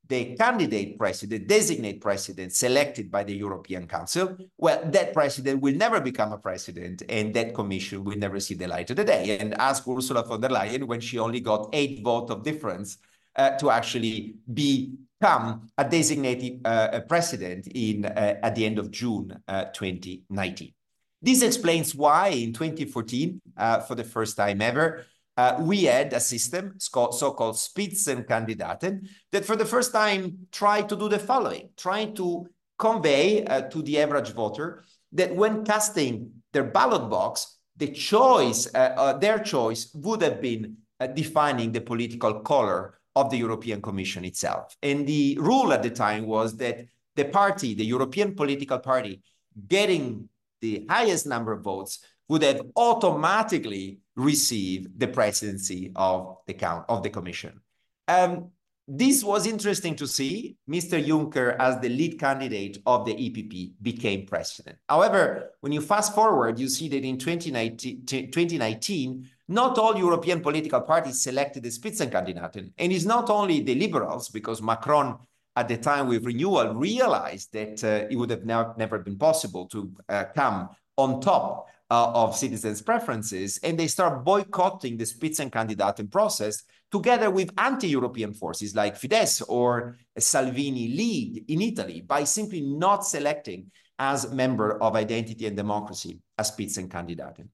the 0.09 0.35
candidate 0.35 0.97
president, 0.97 1.47
designate 1.47 2.01
president 2.01 2.51
selected 2.51 3.11
by 3.11 3.23
the 3.23 3.33
European 3.33 3.87
Council, 3.87 4.35
well, 4.57 4.81
that 4.85 5.13
president 5.13 5.61
will 5.61 5.75
never 5.75 6.01
become 6.01 6.33
a 6.33 6.37
president 6.37 7.03
and 7.07 7.33
that 7.35 7.53
commission 7.53 8.03
will 8.03 8.17
never 8.17 8.39
see 8.39 8.55
the 8.55 8.67
light 8.67 8.89
of 8.89 8.95
the 8.97 9.05
day. 9.05 9.37
And 9.39 9.53
ask 9.53 9.87
Ursula 9.87 10.23
von 10.23 10.41
der 10.41 10.49
Leyen 10.49 10.85
when 10.85 10.99
she 10.99 11.19
only 11.19 11.39
got 11.39 11.69
eight 11.73 12.03
votes 12.03 12.31
of 12.31 12.43
difference 12.43 12.97
uh, 13.35 13.51
to 13.57 13.69
actually 13.69 14.35
become 14.51 15.69
a 15.77 15.87
designated 15.87 16.61
uh, 16.65 17.01
president 17.07 17.67
in 17.67 18.05
uh, 18.05 18.39
at 18.41 18.55
the 18.55 18.65
end 18.65 18.79
of 18.79 18.89
June 18.89 19.39
uh, 19.47 19.65
2019. 19.65 20.73
This 21.21 21.41
explains 21.41 21.93
why 21.93 22.29
in 22.29 22.53
2014, 22.53 23.41
uh, 23.57 23.79
for 23.81 23.95
the 23.95 24.03
first 24.03 24.37
time 24.37 24.61
ever, 24.61 25.05
uh, 25.35 25.57
we 25.59 25.83
had 25.83 26.11
a 26.13 26.19
system 26.19 26.75
so-called 26.79 27.55
Spitzenkandidaten 27.55 29.07
that 29.31 29.45
for 29.45 29.55
the 29.55 29.65
first 29.65 29.93
time 29.93 30.47
tried 30.51 30.89
to 30.89 30.95
do 30.95 31.07
the 31.07 31.19
following, 31.19 31.69
trying 31.77 32.13
to 32.15 32.47
convey 32.77 33.45
uh, 33.45 33.61
to 33.69 33.81
the 33.81 33.99
average 33.99 34.33
voter 34.33 34.83
that 35.11 35.35
when 35.35 35.65
casting 35.65 36.31
their 36.51 36.63
ballot 36.65 37.09
box, 37.09 37.57
the 37.77 37.87
choice, 37.87 38.67
uh, 38.75 38.93
uh 38.97 39.13
their 39.17 39.39
choice 39.39 39.91
would 39.93 40.21
have 40.21 40.41
been 40.41 40.75
uh, 40.99 41.07
defining 41.07 41.71
the 41.71 41.81
political 41.81 42.41
color 42.41 42.99
of 43.15 43.29
the 43.29 43.37
European 43.37 43.81
Commission 43.81 44.25
itself. 44.25 44.75
And 44.81 45.07
the 45.07 45.37
rule 45.39 45.71
at 45.73 45.83
the 45.83 45.89
time 45.89 46.25
was 46.25 46.57
that 46.57 46.85
the 47.15 47.25
party, 47.25 47.73
the 47.73 47.85
European 47.85 48.35
political 48.35 48.79
party, 48.79 49.21
getting 49.67 50.29
the 50.61 50.85
highest 50.89 51.25
number 51.25 51.51
of 51.51 51.61
votes 51.61 51.99
would 52.27 52.43
have 52.43 52.61
automatically 52.75 53.99
received 54.15 54.99
the 54.99 55.07
presidency 55.07 55.91
of 55.95 56.37
the 56.47 56.53
count 56.53 56.85
of 56.87 57.03
the 57.03 57.09
commission. 57.09 57.59
Um, 58.07 58.51
this 58.87 59.23
was 59.23 59.45
interesting 59.45 59.95
to 59.97 60.07
see. 60.07 60.57
Mr. 60.67 61.03
Juncker, 61.03 61.55
as 61.59 61.79
the 61.79 61.89
lead 61.89 62.19
candidate 62.19 62.79
of 62.85 63.05
the 63.05 63.13
EPP, 63.13 63.73
became 63.81 64.25
president. 64.25 64.77
However, 64.87 65.51
when 65.61 65.71
you 65.71 65.81
fast 65.81 66.15
forward, 66.15 66.57
you 66.59 66.67
see 66.67 66.89
that 66.89 67.03
in 67.03 67.17
2019, 67.17 68.05
2019 68.05 69.29
not 69.49 69.79
all 69.79 69.97
European 69.97 70.41
political 70.41 70.81
parties 70.81 71.21
selected 71.21 71.63
the 71.63 71.69
Spitzenkandidaten. 71.69 72.71
And 72.77 72.91
it's 72.91 73.05
not 73.05 73.31
only 73.31 73.61
the 73.61 73.73
liberals, 73.73 74.29
because 74.29 74.61
Macron 74.61 75.17
at 75.59 75.67
the 75.67 75.77
time 75.77 76.07
with 76.07 76.25
renewal 76.25 76.73
realized 76.73 77.51
that 77.51 77.83
uh, 77.83 78.07
it 78.09 78.15
would 78.15 78.29
have 78.29 78.45
ne 78.45 78.63
never 78.77 78.97
been 78.99 79.17
possible 79.17 79.65
to 79.67 79.91
uh, 80.07 80.23
come 80.33 80.69
on 80.95 81.19
top 81.19 81.67
uh, 81.91 82.11
of 82.21 82.35
citizens' 82.35 82.81
preferences, 82.81 83.59
and 83.61 83.77
they 83.77 83.87
start 83.87 84.23
boycotting 84.23 84.95
the 84.95 85.03
Spitzenkandidaten 85.03 86.09
process 86.09 86.63
together 86.91 87.29
with 87.29 87.51
anti-European 87.57 88.33
forces 88.33 88.73
like 88.73 88.95
Fidesz 88.95 89.43
or 89.49 89.97
Salvini 90.17 90.87
League 90.87 91.43
in 91.49 91.61
Italy 91.61 92.01
by 92.01 92.23
simply 92.23 92.61
not 92.61 93.05
selecting 93.05 93.69
as 93.97 94.31
member 94.31 94.81
of 94.81 94.95
Identity 94.95 95.45
and 95.45 95.57
Democracy 95.57 96.19
a 96.37 96.43
Spitzenkandidaten. 96.43 97.49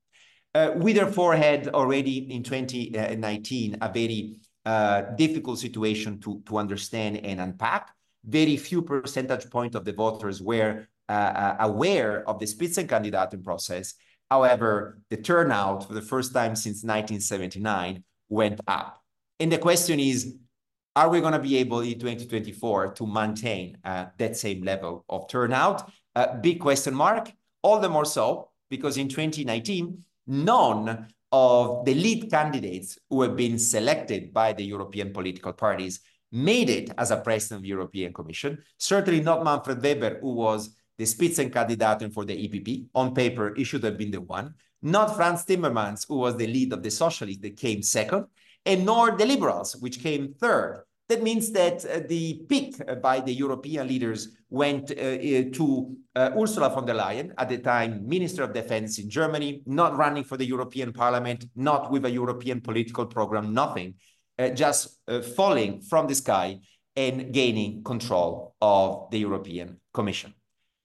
Uh, 0.53 0.71
we 0.75 0.93
therefore 0.93 1.35
had 1.35 1.69
already 1.69 2.31
in 2.31 2.43
2019 2.43 3.77
a 3.81 3.89
very 3.91 4.37
uh, 4.65 5.01
difficult 5.15 5.59
situation 5.59 6.19
to, 6.19 6.41
to 6.45 6.57
understand 6.57 7.17
and 7.17 7.39
unpack. 7.39 7.94
Very 8.27 8.57
few 8.57 8.81
percentage 8.81 9.49
point 9.49 9.75
of 9.75 9.85
the 9.85 9.93
voters 9.93 10.41
were 10.41 10.87
uh, 11.07 11.11
uh 11.11 11.55
aware 11.59 12.27
of 12.27 12.39
the 12.39 12.45
Spitzenkandidaten 12.45 13.43
process. 13.43 13.93
However, 14.29 14.99
the 15.09 15.17
turnout 15.17 15.87
for 15.87 15.93
the 15.93 16.01
first 16.01 16.33
time 16.33 16.55
since 16.55 16.83
1979 16.83 18.03
went 18.29 18.59
up. 18.67 19.01
And 19.39 19.51
the 19.51 19.59
question 19.59 19.99
is, 19.99 20.35
are 20.95 21.09
we 21.09 21.19
going 21.19 21.33
to 21.33 21.39
be 21.39 21.57
able 21.57 21.81
in 21.81 21.99
2024 21.99 22.93
to 22.93 23.05
maintain 23.05 23.77
uh, 23.83 24.05
that 24.17 24.37
same 24.37 24.63
level 24.63 25.03
of 25.09 25.27
turnout? 25.27 25.91
Uh, 26.15 26.37
big 26.37 26.59
question 26.59 26.95
mark. 26.95 27.31
All 27.61 27.79
the 27.79 27.89
more 27.89 28.05
so 28.05 28.49
because 28.69 28.97
in 28.97 29.09
2019, 29.09 30.03
none 30.27 31.07
of 31.31 31.85
the 31.85 31.93
lead 31.93 32.29
candidates 32.31 32.97
who 33.09 33.21
have 33.21 33.35
been 33.35 33.59
selected 33.59 34.33
by 34.33 34.53
the 34.53 34.63
European 34.63 35.11
political 35.11 35.53
parties 35.53 35.99
made 36.35 36.69
it 36.69 36.91
as 36.97 37.11
a 37.11 37.17
president 37.17 37.59
of 37.59 37.63
the 37.63 37.69
European 37.69 38.13
Commission. 38.13 38.57
Certainly 38.77 39.21
not 39.21 39.43
Manfred 39.43 39.81
Weber, 39.81 40.19
who 40.19 40.33
was 40.33 40.75
the 40.97 41.05
Spitzenkandidaten 41.05 42.13
for 42.13 42.25
the 42.25 42.35
EPP. 42.47 42.87
On 42.93 43.13
paper, 43.13 43.53
he 43.55 43.63
should 43.63 43.83
have 43.83 43.97
been 43.97 44.11
the 44.11 44.21
one. 44.21 44.53
Not 44.81 45.15
Frans 45.15 45.45
Timmermans, 45.45 46.05
who 46.07 46.17
was 46.17 46.35
the 46.35 46.47
lead 46.47 46.73
of 46.73 46.83
the 46.83 46.91
Socialists 46.91 47.41
that 47.41 47.57
came 47.57 47.81
second 47.81 48.25
and 48.65 48.85
nor 48.85 49.11
the 49.11 49.25
liberals, 49.25 49.75
which 49.77 50.01
came 50.01 50.33
third. 50.33 50.83
That 51.07 51.21
means 51.21 51.51
that 51.51 51.85
uh, 51.85 51.99
the 52.07 52.45
pick 52.49 52.73
by 53.01 53.19
the 53.19 53.31
European 53.31 53.87
leaders 53.87 54.29
went 54.49 54.89
uh, 54.89 54.95
uh, 54.95 55.43
to 55.53 55.95
uh, 56.15 56.31
Ursula 56.35 56.69
von 56.69 56.85
der 56.85 56.95
Leyen, 56.95 57.31
at 57.37 57.47
the 57.47 57.59
time 57.59 58.07
Minister 58.07 58.41
of 58.43 58.53
Defense 58.53 58.97
in 58.97 59.07
Germany, 59.07 59.61
not 59.67 59.95
running 59.95 60.23
for 60.23 60.35
the 60.35 60.45
European 60.45 60.91
Parliament, 60.91 61.45
not 61.55 61.91
with 61.91 62.05
a 62.05 62.09
European 62.09 62.59
political 62.59 63.05
program, 63.05 63.53
nothing, 63.53 63.93
uh, 64.37 64.49
just 64.49 64.99
uh, 65.07 65.21
falling 65.21 65.81
from 65.81 66.07
the 66.07 66.15
sky 66.15 66.59
and 66.95 67.33
gaining 67.33 67.83
control 67.83 68.55
of 68.61 69.09
the 69.11 69.19
European 69.19 69.79
Commission. 69.93 70.33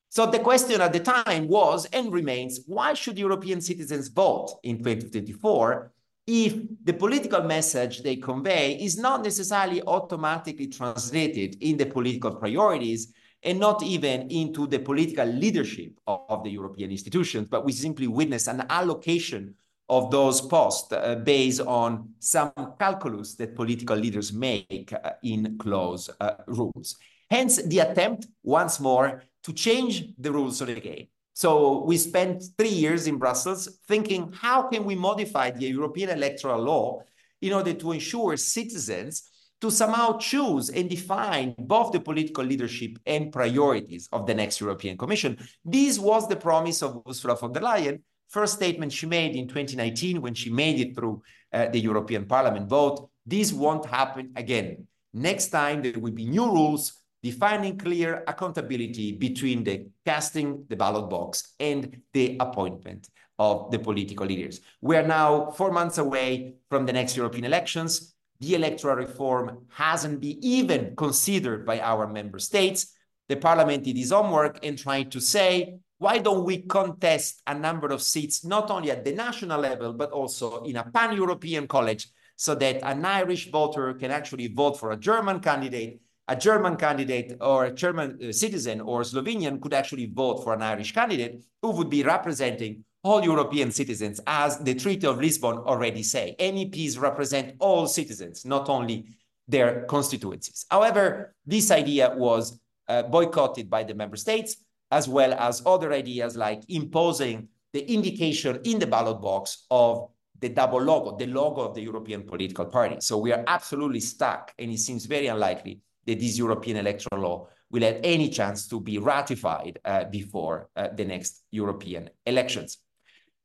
So 0.08 0.26
the 0.26 0.40
question 0.40 0.80
at 0.80 0.92
the 0.92 1.00
time 1.00 1.46
was 1.46 1.86
and 1.86 2.12
remains, 2.12 2.60
why 2.66 2.94
should 2.94 3.16
European 3.16 3.60
citizens 3.60 4.08
vote 4.08 4.58
in 4.64 4.78
2024 4.78 5.92
if 6.26 6.54
the 6.84 6.92
political 6.92 7.42
message 7.42 8.02
they 8.02 8.16
convey 8.16 8.74
is 8.74 8.98
not 8.98 9.22
necessarily 9.22 9.82
automatically 9.82 10.66
translated 10.66 11.56
in 11.60 11.76
the 11.76 11.86
political 11.86 12.34
priorities 12.34 13.12
and 13.42 13.58
not 13.58 13.82
even 13.82 14.30
into 14.30 14.66
the 14.66 14.78
political 14.78 15.26
leadership 15.26 15.92
of, 16.06 16.20
of 16.28 16.44
the 16.44 16.50
European 16.50 16.90
institutions, 16.90 17.48
but 17.48 17.64
we 17.64 17.72
simply 17.72 18.06
witness 18.06 18.48
an 18.48 18.66
allocation 18.68 19.54
of 19.90 20.10
those 20.10 20.40
posts 20.40 20.92
uh, 20.92 21.16
based 21.16 21.60
on 21.62 22.08
some 22.20 22.52
calculus 22.78 23.34
that 23.34 23.56
political 23.56 23.96
leaders 23.96 24.32
make 24.32 24.92
uh, 24.92 25.10
in 25.24 25.58
closed 25.58 26.10
uh, 26.20 26.34
rooms. 26.46 26.96
Hence, 27.28 27.60
the 27.62 27.80
attempt, 27.80 28.28
once 28.42 28.78
more, 28.80 29.22
to 29.42 29.52
change 29.52 30.04
the 30.16 30.30
rules 30.30 30.60
of 30.60 30.68
the 30.68 30.80
game. 30.80 31.08
So 31.34 31.84
we 31.84 31.96
spent 31.96 32.44
three 32.56 32.76
years 32.84 33.06
in 33.06 33.18
Brussels 33.18 33.80
thinking, 33.88 34.32
how 34.32 34.68
can 34.68 34.84
we 34.84 34.94
modify 34.94 35.50
the 35.50 35.66
European 35.66 36.10
electoral 36.10 36.62
law 36.62 37.02
in 37.40 37.52
order 37.52 37.72
to 37.74 37.92
ensure 37.92 38.36
citizens 38.36 39.30
to 39.60 39.70
somehow 39.70 40.18
choose 40.18 40.70
and 40.70 40.88
define 40.88 41.54
both 41.58 41.92
the 41.92 42.00
political 42.00 42.44
leadership 42.44 42.98
and 43.06 43.32
priorities 43.32 44.08
of 44.12 44.26
the 44.26 44.34
next 44.34 44.60
European 44.60 44.96
Commission. 44.96 45.36
This 45.64 45.98
was 45.98 46.28
the 46.28 46.36
promise 46.36 46.82
of 46.82 47.02
Ursula 47.06 47.36
von 47.36 47.52
der 47.52 47.60
Leyen. 47.60 48.00
First 48.30 48.54
statement 48.54 48.92
she 48.92 49.06
made 49.06 49.34
in 49.34 49.48
2019 49.48 50.22
when 50.22 50.34
she 50.34 50.50
made 50.50 50.78
it 50.78 50.94
through 50.94 51.22
uh, 51.52 51.66
the 51.66 51.80
European 51.80 52.26
Parliament 52.26 52.68
vote. 52.68 53.10
This 53.26 53.52
won't 53.52 53.84
happen 53.84 54.32
again. 54.36 54.86
Next 55.12 55.48
time 55.48 55.82
there 55.82 55.98
will 55.98 56.12
be 56.12 56.26
new 56.26 56.46
rules 56.46 56.92
defining 57.22 57.76
clear 57.76 58.22
accountability 58.28 59.12
between 59.12 59.64
the 59.64 59.88
casting 60.06 60.64
the 60.68 60.76
ballot 60.76 61.10
box 61.10 61.54
and 61.58 62.00
the 62.12 62.36
appointment 62.38 63.08
of 63.40 63.70
the 63.72 63.78
political 63.78 64.26
leaders. 64.26 64.60
We 64.80 64.96
are 64.96 65.06
now 65.06 65.50
four 65.50 65.72
months 65.72 65.98
away 65.98 66.54
from 66.68 66.86
the 66.86 66.92
next 66.92 67.16
European 67.16 67.44
elections. 67.44 68.14
The 68.38 68.54
electoral 68.54 68.96
reform 68.96 69.66
hasn't 69.70 70.20
been 70.20 70.38
even 70.40 70.94
considered 70.94 71.66
by 71.66 71.80
our 71.80 72.06
member 72.06 72.38
states. 72.38 72.94
The 73.28 73.36
parliament 73.36 73.84
did 73.84 73.98
its 73.98 74.10
homework 74.10 74.64
and 74.64 74.78
trying 74.78 75.10
to 75.10 75.20
say, 75.20 75.78
why 76.00 76.16
don't 76.18 76.44
we 76.44 76.62
contest 76.62 77.42
a 77.46 77.54
number 77.54 77.88
of 77.88 78.00
seats, 78.00 78.42
not 78.42 78.70
only 78.70 78.90
at 78.90 79.04
the 79.04 79.12
national 79.12 79.60
level, 79.60 79.92
but 79.92 80.10
also 80.10 80.64
in 80.64 80.76
a 80.76 80.90
pan-European 80.90 81.68
college, 81.68 82.08
so 82.36 82.54
that 82.54 82.82
an 82.82 83.04
Irish 83.04 83.50
voter 83.50 83.92
can 83.92 84.10
actually 84.10 84.48
vote 84.48 84.80
for 84.80 84.92
a 84.92 84.96
German 84.96 85.40
candidate 85.40 86.00
a 86.30 86.36
German 86.36 86.76
candidate 86.76 87.36
or 87.40 87.64
a 87.64 87.72
German 87.72 88.16
uh, 88.22 88.30
citizen 88.30 88.80
or 88.80 89.02
Slovenian 89.02 89.60
could 89.60 89.74
actually 89.74 90.06
vote 90.06 90.44
for 90.44 90.54
an 90.54 90.62
Irish 90.62 90.92
candidate 90.94 91.44
who 91.60 91.72
would 91.72 91.90
be 91.90 92.04
representing 92.04 92.84
all 93.02 93.24
European 93.24 93.72
citizens, 93.72 94.20
as 94.28 94.58
the 94.58 94.74
Treaty 94.74 95.08
of 95.08 95.18
Lisbon 95.18 95.56
already 95.56 96.04
say. 96.04 96.36
MEPs 96.38 97.00
represent 97.00 97.56
all 97.58 97.88
citizens, 97.88 98.44
not 98.44 98.68
only 98.68 99.06
their 99.48 99.84
constituencies. 99.86 100.66
However, 100.70 101.34
this 101.44 101.72
idea 101.72 102.14
was 102.16 102.60
uh, 102.86 103.02
boycotted 103.02 103.68
by 103.68 103.82
the 103.82 103.94
member 103.94 104.16
states, 104.16 104.56
as 104.90 105.08
well 105.08 105.34
as 105.34 105.62
other 105.66 105.92
ideas 105.92 106.36
like 106.36 106.62
imposing 106.68 107.48
the 107.72 107.92
indication 107.92 108.60
in 108.64 108.78
the 108.78 108.86
ballot 108.86 109.20
box 109.20 109.66
of 109.70 110.08
the 110.40 110.48
double 110.48 110.80
logo, 110.80 111.16
the 111.16 111.26
logo 111.26 111.60
of 111.60 111.74
the 111.74 111.82
European 111.82 112.22
political 112.22 112.64
party. 112.64 112.96
So 113.00 113.18
we 113.18 113.32
are 113.32 113.44
absolutely 113.46 114.00
stuck, 114.00 114.52
and 114.58 114.70
it 114.72 114.78
seems 114.78 115.04
very 115.06 115.26
unlikely 115.26 115.80
that 116.06 116.18
this 116.18 116.38
European 116.38 116.78
electoral 116.78 117.22
law 117.22 117.48
will 117.70 117.82
have 117.82 118.00
any 118.02 118.28
chance 118.30 118.66
to 118.68 118.80
be 118.80 118.98
ratified 118.98 119.78
uh, 119.84 120.04
before 120.04 120.70
uh, 120.74 120.88
the 120.94 121.04
next 121.04 121.44
European 121.50 122.10
elections. 122.26 122.78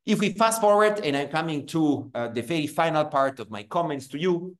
If 0.04 0.20
we 0.20 0.32
fast 0.32 0.60
forward, 0.60 1.00
and 1.04 1.16
I'm 1.16 1.28
coming 1.28 1.66
to 1.68 2.10
uh, 2.14 2.28
the 2.28 2.42
very 2.42 2.66
final 2.66 3.04
part 3.04 3.40
of 3.40 3.50
my 3.50 3.64
comments 3.64 4.08
to 4.08 4.18
you, 4.18 4.56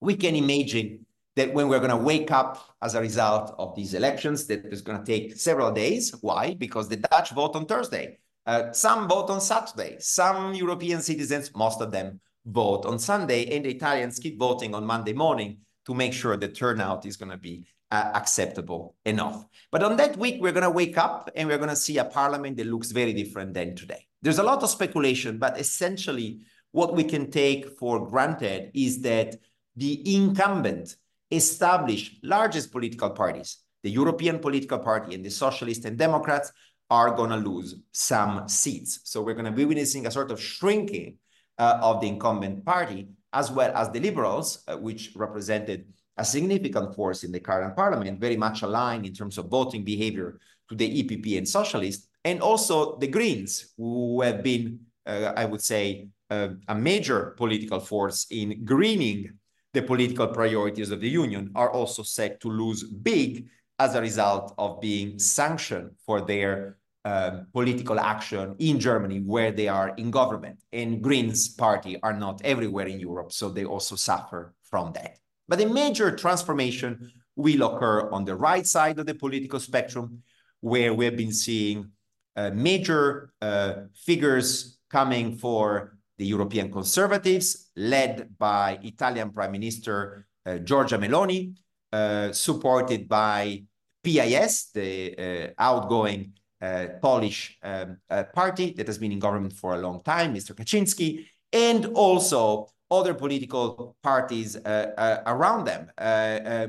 we 0.00 0.14
can 0.14 0.34
imagine 0.36 1.04
that 1.38 1.54
when 1.54 1.68
we're 1.68 1.78
going 1.78 1.90
to 1.90 1.96
wake 1.96 2.30
up 2.30 2.74
as 2.82 2.94
a 2.94 3.00
result 3.00 3.54
of 3.58 3.74
these 3.74 3.94
elections, 3.94 4.46
that 4.46 4.66
is 4.66 4.82
going 4.82 4.98
to 4.98 5.04
take 5.04 5.36
several 5.36 5.72
days. 5.72 6.14
Why? 6.20 6.54
Because 6.54 6.88
the 6.88 6.96
Dutch 6.96 7.30
vote 7.30 7.56
on 7.56 7.66
Thursday. 7.66 8.18
Uh, 8.46 8.72
some 8.72 9.08
vote 9.08 9.30
on 9.30 9.40
Saturday. 9.40 9.96
Some 10.00 10.54
European 10.54 11.00
citizens, 11.02 11.50
most 11.54 11.80
of 11.80 11.90
them, 11.92 12.20
vote 12.46 12.86
on 12.86 12.98
Sunday, 12.98 13.54
and 13.54 13.64
the 13.64 13.70
Italians 13.70 14.18
keep 14.18 14.38
voting 14.38 14.74
on 14.74 14.84
Monday 14.86 15.12
morning 15.12 15.58
to 15.86 15.94
make 15.94 16.12
sure 16.12 16.36
the 16.36 16.48
turnout 16.48 17.06
is 17.06 17.16
going 17.16 17.30
to 17.30 17.36
be 17.36 17.66
uh, 17.90 18.10
acceptable 18.14 18.96
enough. 19.04 19.46
But 19.70 19.82
on 19.82 19.96
that 19.96 20.16
week, 20.16 20.40
we're 20.40 20.52
going 20.52 20.62
to 20.62 20.70
wake 20.70 20.98
up 20.98 21.30
and 21.36 21.48
we're 21.48 21.58
going 21.58 21.70
to 21.70 21.76
see 21.76 21.98
a 21.98 22.04
parliament 22.04 22.56
that 22.56 22.66
looks 22.66 22.90
very 22.90 23.12
different 23.12 23.54
than 23.54 23.74
today. 23.74 24.06
There's 24.22 24.38
a 24.38 24.42
lot 24.42 24.62
of 24.62 24.70
speculation, 24.70 25.38
but 25.38 25.58
essentially 25.58 26.40
what 26.72 26.94
we 26.94 27.04
can 27.04 27.30
take 27.30 27.78
for 27.78 28.06
granted 28.06 28.70
is 28.74 29.00
that 29.02 29.36
the 29.76 30.14
incumbent 30.14 30.96
established 31.30 32.18
largest 32.22 32.72
political 32.72 33.10
parties, 33.10 33.58
the 33.82 33.90
European 33.90 34.38
political 34.38 34.78
party 34.78 35.14
and 35.14 35.24
the 35.24 35.30
Socialists 35.30 35.84
and 35.84 35.96
Democrats, 35.98 36.52
are 36.90 37.10
going 37.10 37.30
to 37.30 37.36
lose 37.36 37.74
some 37.92 38.48
seats. 38.48 39.00
So 39.04 39.20
we're 39.22 39.34
going 39.34 39.44
to 39.44 39.52
be 39.52 39.64
witnessing 39.64 40.06
a 40.06 40.10
sort 40.10 40.30
of 40.30 40.40
shrinking 40.40 41.18
uh, 41.58 41.78
of 41.82 42.00
the 42.00 42.08
incumbent 42.08 42.64
party 42.64 43.08
as 43.32 43.50
well 43.50 43.70
as 43.74 43.90
the 43.90 44.00
Liberals, 44.00 44.64
uh, 44.68 44.76
which 44.76 45.12
represented 45.14 45.86
a 46.16 46.24
significant 46.24 46.94
force 46.94 47.24
in 47.24 47.32
the 47.32 47.40
current 47.40 47.76
parliament, 47.76 48.20
very 48.20 48.36
much 48.36 48.62
aligned 48.62 49.06
in 49.06 49.12
terms 49.12 49.38
of 49.38 49.46
voting 49.46 49.84
behavior 49.84 50.40
to 50.68 50.74
the 50.74 51.02
EPP 51.02 51.38
and 51.38 51.48
Socialists, 51.48 52.08
and 52.24 52.40
also 52.40 52.96
the 52.96 53.06
Greens, 53.06 53.72
who 53.76 54.20
have 54.22 54.42
been, 54.42 54.80
uh, 55.06 55.32
I 55.36 55.44
would 55.44 55.62
say, 55.62 56.08
uh, 56.30 56.48
a 56.66 56.74
major 56.74 57.34
political 57.36 57.80
force 57.80 58.26
in 58.30 58.64
greening 58.64 59.38
the 59.74 59.82
political 59.82 60.28
priorities 60.28 60.90
of 60.90 61.00
the 61.00 61.08
Union, 61.08 61.50
are 61.54 61.70
also 61.70 62.02
set 62.02 62.40
to 62.40 62.48
lose 62.48 62.82
big 62.84 63.48
as 63.78 63.94
a 63.94 64.00
result 64.00 64.54
of 64.58 64.80
being 64.80 65.18
sanctioned 65.18 65.90
for 66.04 66.20
their 66.20 66.78
um, 67.04 67.46
political 67.52 68.00
action 68.00 68.54
in 68.58 68.80
Germany 68.80 69.20
where 69.20 69.52
they 69.52 69.68
are 69.68 69.94
in 69.96 70.10
government. 70.10 70.58
And 70.72 71.02
Greens 71.02 71.48
party 71.48 71.98
are 72.02 72.12
not 72.12 72.40
everywhere 72.44 72.86
in 72.86 73.00
Europe, 73.00 73.32
so 73.32 73.48
they 73.48 73.64
also 73.64 73.96
suffer 73.96 74.54
from 74.62 74.92
that. 74.94 75.18
But 75.46 75.60
a 75.60 75.66
major 75.66 76.14
transformation 76.14 77.10
will 77.36 77.62
occur 77.62 78.10
on 78.10 78.24
the 78.24 78.34
right 78.34 78.66
side 78.66 78.98
of 78.98 79.06
the 79.06 79.14
political 79.14 79.60
spectrum, 79.60 80.22
where 80.60 80.92
we've 80.92 81.16
been 81.16 81.32
seeing 81.32 81.90
uh, 82.36 82.50
major 82.50 83.32
uh, 83.40 83.74
figures 83.94 84.78
coming 84.90 85.36
for 85.36 85.97
the 86.18 86.26
European 86.26 86.70
conservatives, 86.70 87.70
led 87.76 88.36
by 88.38 88.78
Italian 88.82 89.30
Prime 89.30 89.52
Minister 89.52 90.26
uh, 90.44 90.58
Giorgia 90.58 90.98
Meloni, 90.98 91.54
uh, 91.92 92.32
supported 92.32 93.08
by 93.08 93.62
PIS, 94.04 94.70
the 94.74 95.14
uh, 95.16 95.50
outgoing 95.58 96.32
uh, 96.60 96.86
Polish 97.00 97.56
um, 97.62 97.98
uh, 98.10 98.24
party 98.34 98.72
that 98.72 98.86
has 98.86 98.98
been 98.98 99.12
in 99.12 99.18
government 99.18 99.52
for 99.52 99.74
a 99.74 99.78
long 99.78 100.02
time, 100.02 100.34
Mr. 100.34 100.54
Kaczynski, 100.54 101.26
and 101.52 101.86
also 101.94 102.68
other 102.90 103.14
political 103.14 103.96
parties 104.02 104.56
uh, 104.56 105.22
around 105.26 105.66
them. 105.66 105.90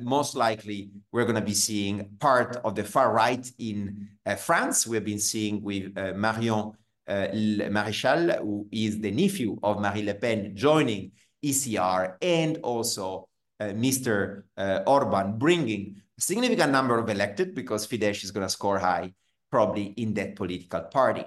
Most 0.03 0.35
likely, 0.35 0.91
we're 1.11 1.23
going 1.23 1.35
to 1.35 1.41
be 1.41 1.53
seeing 1.53 2.09
part 2.19 2.57
of 2.57 2.75
the 2.75 2.83
far 2.83 3.13
right 3.13 3.49
in 3.57 4.09
France. 4.37 4.85
We've 4.85 5.03
been 5.03 5.19
seeing 5.19 5.61
with 5.63 5.95
Marion 5.95 6.73
Maréchal, 7.09 8.39
who 8.39 8.67
is 8.71 8.99
the 8.99 9.11
nephew 9.11 9.57
of 9.63 9.81
Marine 9.81 10.05
Le 10.05 10.13
Pen, 10.15 10.55
joining 10.55 11.11
ECR, 11.43 12.15
and 12.21 12.57
also 12.63 13.27
Mr. 13.59 14.43
Orban 14.85 15.37
bringing 15.37 16.01
a 16.17 16.21
significant 16.21 16.71
number 16.71 16.97
of 16.97 17.09
elected 17.09 17.55
because 17.55 17.87
Fidesz 17.87 18.23
is 18.23 18.31
going 18.31 18.45
to 18.45 18.49
score 18.51 18.79
high 18.79 19.13
probably 19.49 19.85
in 19.97 20.13
that 20.13 20.35
political 20.35 20.81
party. 20.81 21.25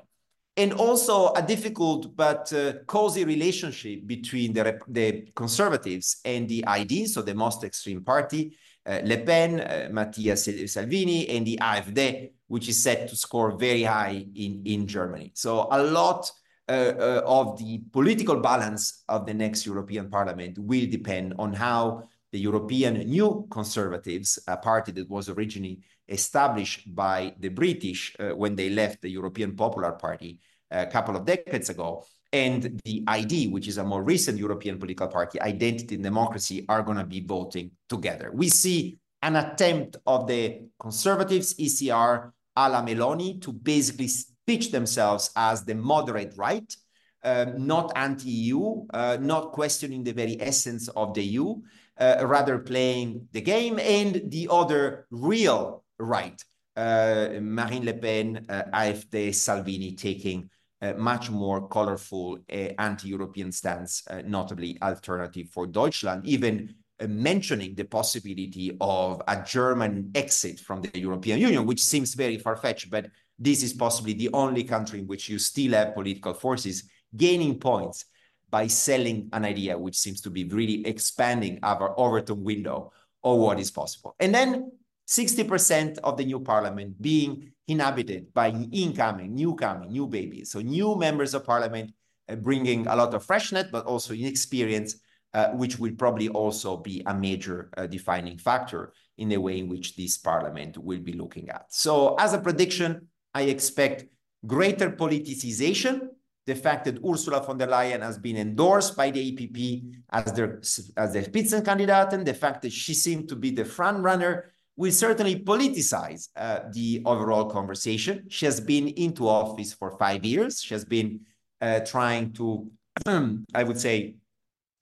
And 0.56 0.74
also 0.74 1.32
a 1.32 1.42
difficult 1.42 2.14
but 2.14 2.52
uh, 2.52 2.74
cozy 2.86 3.24
relationship 3.24 4.06
between 4.06 4.52
the, 4.52 4.78
the 4.86 5.28
conservatives 5.34 6.20
and 6.24 6.46
the 6.46 6.66
ID, 6.66 7.06
so 7.06 7.22
the 7.22 7.34
most 7.34 7.64
extreme 7.64 8.04
party, 8.04 8.50
uh, 8.50 8.52
Le 8.86 9.18
Pen, 9.18 9.60
uh, 9.60 9.88
Matteo 9.92 10.34
Salvini, 10.34 11.28
and 11.28 11.46
the 11.46 11.58
AfD, 11.60 12.32
which 12.48 12.68
is 12.68 12.82
set 12.82 13.08
to 13.08 13.16
score 13.16 13.56
very 13.56 13.82
high 13.82 14.26
in, 14.34 14.62
in 14.64 14.86
Germany. 14.86 15.32
So 15.34 15.68
a 15.70 15.82
lot 15.82 16.30
uh, 16.68 17.22
of 17.24 17.58
the 17.58 17.80
political 17.92 18.40
balance 18.40 19.04
of 19.08 19.26
the 19.26 19.34
next 19.34 19.66
European 19.66 20.10
Parliament 20.10 20.58
will 20.58 20.86
depend 20.90 21.34
on 21.38 21.52
how 21.52 22.02
the 22.32 22.40
European 22.40 22.94
New 23.08 23.46
Conservatives, 23.50 24.38
a 24.48 24.56
party 24.56 24.90
that 24.92 25.08
was 25.08 25.28
originally 25.28 25.80
established 26.08 26.94
by 26.94 27.34
the 27.38 27.48
British 27.50 28.16
uh, 28.18 28.30
when 28.30 28.56
they 28.56 28.70
left 28.70 29.02
the 29.02 29.10
European 29.10 29.54
Popular 29.54 29.92
Party 29.92 30.40
a 30.70 30.86
couple 30.86 31.14
of 31.14 31.26
decades 31.26 31.68
ago, 31.68 32.04
and 32.32 32.80
the 32.84 33.04
ID, 33.06 33.48
which 33.48 33.68
is 33.68 33.78
a 33.78 33.84
more 33.84 34.02
recent 34.02 34.38
European 34.38 34.78
political 34.78 35.08
party, 35.08 35.40
Identity 35.40 35.96
and 35.96 36.04
Democracy, 36.04 36.64
are 36.68 36.82
going 36.82 36.96
to 36.96 37.04
be 37.04 37.20
voting 37.20 37.70
together. 37.88 38.30
We 38.32 38.48
see 38.48 38.98
an 39.20 39.36
attempt 39.36 39.96
of 40.06 40.26
the 40.26 40.62
conservatives, 40.80 41.54
ECR, 41.54 42.32
a 42.56 42.68
la 42.68 42.82
Meloni, 42.82 43.40
to 43.42 43.52
basically 43.52 44.08
pitch 44.46 44.72
themselves 44.72 45.30
as 45.36 45.64
the 45.64 45.74
moderate 45.74 46.34
right, 46.36 46.74
um, 47.22 47.66
not 47.66 47.92
anti-EU, 47.94 48.86
uh, 48.92 49.18
not 49.20 49.52
questioning 49.52 50.02
the 50.02 50.12
very 50.12 50.40
essence 50.40 50.88
of 50.88 51.14
the 51.14 51.22
EU, 51.22 51.54
uh, 52.00 52.16
rather 52.26 52.58
playing 52.58 53.28
the 53.32 53.40
game, 53.40 53.78
and 53.78 54.22
the 54.26 54.48
other 54.50 55.06
real 55.10 55.84
right. 55.98 56.42
Uh, 56.74 57.28
Marine 57.40 57.84
Le 57.84 57.94
Pen, 57.94 58.46
uh, 58.48 58.62
AfD, 58.72 59.34
Salvini 59.34 59.94
taking 59.94 60.48
much 60.96 61.30
more 61.30 61.68
colorful 61.68 62.38
anti-European 62.48 63.52
stance, 63.52 64.02
uh, 64.08 64.22
notably 64.26 64.78
Alternative 64.82 65.48
for 65.48 65.66
Deutschland, 65.66 66.26
even 66.26 66.74
uh, 67.00 67.06
mentioning 67.06 67.74
the 67.74 67.84
possibility 67.84 68.76
of 68.80 69.22
a 69.28 69.42
German 69.42 70.10
exit 70.14 70.60
from 70.60 70.82
the 70.82 70.98
European 70.98 71.38
Union, 71.38 71.66
which 71.66 71.82
seems 71.82 72.14
very 72.14 72.38
far-fetched, 72.38 72.90
but 72.90 73.06
this 73.38 73.62
is 73.62 73.72
possibly 73.72 74.12
the 74.12 74.30
only 74.32 74.64
country 74.64 75.00
in 75.00 75.06
which 75.06 75.28
you 75.28 75.38
still 75.38 75.72
have 75.72 75.94
political 75.94 76.34
forces 76.34 76.84
gaining 77.16 77.58
points 77.58 78.04
by 78.50 78.66
selling 78.66 79.28
an 79.32 79.44
idea 79.44 79.78
which 79.78 79.96
seems 79.96 80.20
to 80.20 80.30
be 80.30 80.44
really 80.44 80.86
expanding 80.86 81.58
our 81.62 81.98
Overton 81.98 82.42
window 82.44 82.92
of 83.24 83.38
what 83.38 83.58
is 83.58 83.70
possible. 83.70 84.14
And 84.20 84.34
then 84.34 84.70
60% 85.08 85.98
of 85.98 86.16
the 86.16 86.24
new 86.24 86.40
parliament 86.40 87.00
being 87.00 87.51
inhabited 87.72 88.32
by 88.32 88.48
incoming, 88.70 89.34
new 89.34 89.54
coming, 89.54 89.90
new 89.90 90.06
babies. 90.06 90.50
So 90.52 90.60
new 90.60 90.96
members 90.96 91.34
of 91.34 91.44
parliament 91.44 91.92
uh, 92.28 92.36
bringing 92.36 92.86
a 92.86 92.94
lot 92.94 93.12
of 93.14 93.24
freshness, 93.24 93.66
but 93.72 93.84
also 93.84 94.14
inexperience, 94.14 94.96
uh, 95.34 95.48
which 95.50 95.78
will 95.78 95.94
probably 95.96 96.28
also 96.28 96.76
be 96.76 97.02
a 97.06 97.14
major 97.14 97.70
uh, 97.76 97.86
defining 97.86 98.38
factor 98.38 98.92
in 99.18 99.28
the 99.28 99.38
way 99.38 99.58
in 99.58 99.68
which 99.68 99.96
this 99.96 100.18
parliament 100.18 100.78
will 100.78 101.00
be 101.00 101.12
looking 101.12 101.48
at. 101.48 101.64
So 101.68 102.14
as 102.18 102.32
a 102.34 102.38
prediction, 102.38 103.08
I 103.34 103.42
expect 103.42 104.04
greater 104.46 104.90
politicization. 104.90 106.08
The 106.44 106.54
fact 106.54 106.84
that 106.86 106.98
Ursula 107.04 107.40
von 107.40 107.56
der 107.56 107.68
Leyen 107.68 108.00
has 108.00 108.18
been 108.18 108.36
endorsed 108.36 108.96
by 108.96 109.10
the 109.10 109.22
EPP 109.30 109.94
as 110.10 110.32
their 110.32 110.58
as 110.96 111.12
the 111.12 111.22
Spitzenkandidatin, 111.22 112.24
the 112.24 112.34
fact 112.34 112.62
that 112.62 112.72
she 112.72 112.94
seemed 112.94 113.28
to 113.28 113.36
be 113.36 113.50
the 113.50 113.64
front 113.64 113.98
runner 114.02 114.52
will 114.76 114.92
certainly 114.92 115.36
politicize 115.40 116.28
uh, 116.36 116.60
the 116.72 117.02
overall 117.04 117.46
conversation. 117.50 118.24
She 118.28 118.46
has 118.46 118.60
been 118.60 118.88
into 118.88 119.28
office 119.28 119.72
for 119.72 119.96
five 119.98 120.24
years. 120.24 120.62
She 120.62 120.74
has 120.74 120.84
been 120.84 121.20
uh, 121.60 121.80
trying 121.80 122.32
to, 122.34 122.70
I 123.54 123.62
would 123.62 123.78
say, 123.78 124.16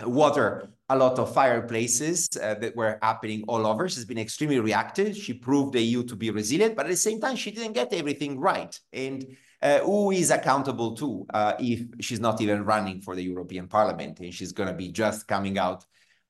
water 0.03 0.71
a 0.89 0.97
lot 0.97 1.19
of 1.19 1.33
fireplaces 1.33 2.29
uh, 2.43 2.55
that 2.55 2.75
were 2.75 2.99
happening 3.03 3.45
all 3.47 3.67
over. 3.67 3.89
She's 3.89 4.05
been 4.05 4.19
extremely 4.19 4.59
reactive. 4.59 5.17
She 5.17 5.35
proved 5.35 5.73
the 5.75 5.81
EU 5.81 6.03
to 6.05 6.17
be 6.17 6.31
resilient, 6.31 6.75
but 6.75 6.87
at 6.87 6.91
the 6.91 6.97
same 6.97 7.21
time, 7.21 7.37
she 7.37 7.53
didn't 7.53 7.75
get 7.75 7.93
everything 7.93 8.41
right. 8.41 8.77
And 8.93 9.25
uh, 9.63 9.81
who 9.81 10.11
is 10.11 10.31
accountable 10.31 10.97
to 10.97 11.27
uh, 11.35 11.53
if 11.59 11.83
she's 12.01 12.21
not 12.21 12.41
even 12.41 12.65
running 12.65 13.01
for 13.01 13.15
the 13.15 13.23
European 13.23 13.69
Parliament 13.69 14.19
and 14.21 14.33
she's 14.33 14.53
going 14.53 14.69
to 14.69 14.75
be 14.75 14.91
just 14.91 15.29
coming 15.29 15.59
out 15.59 15.85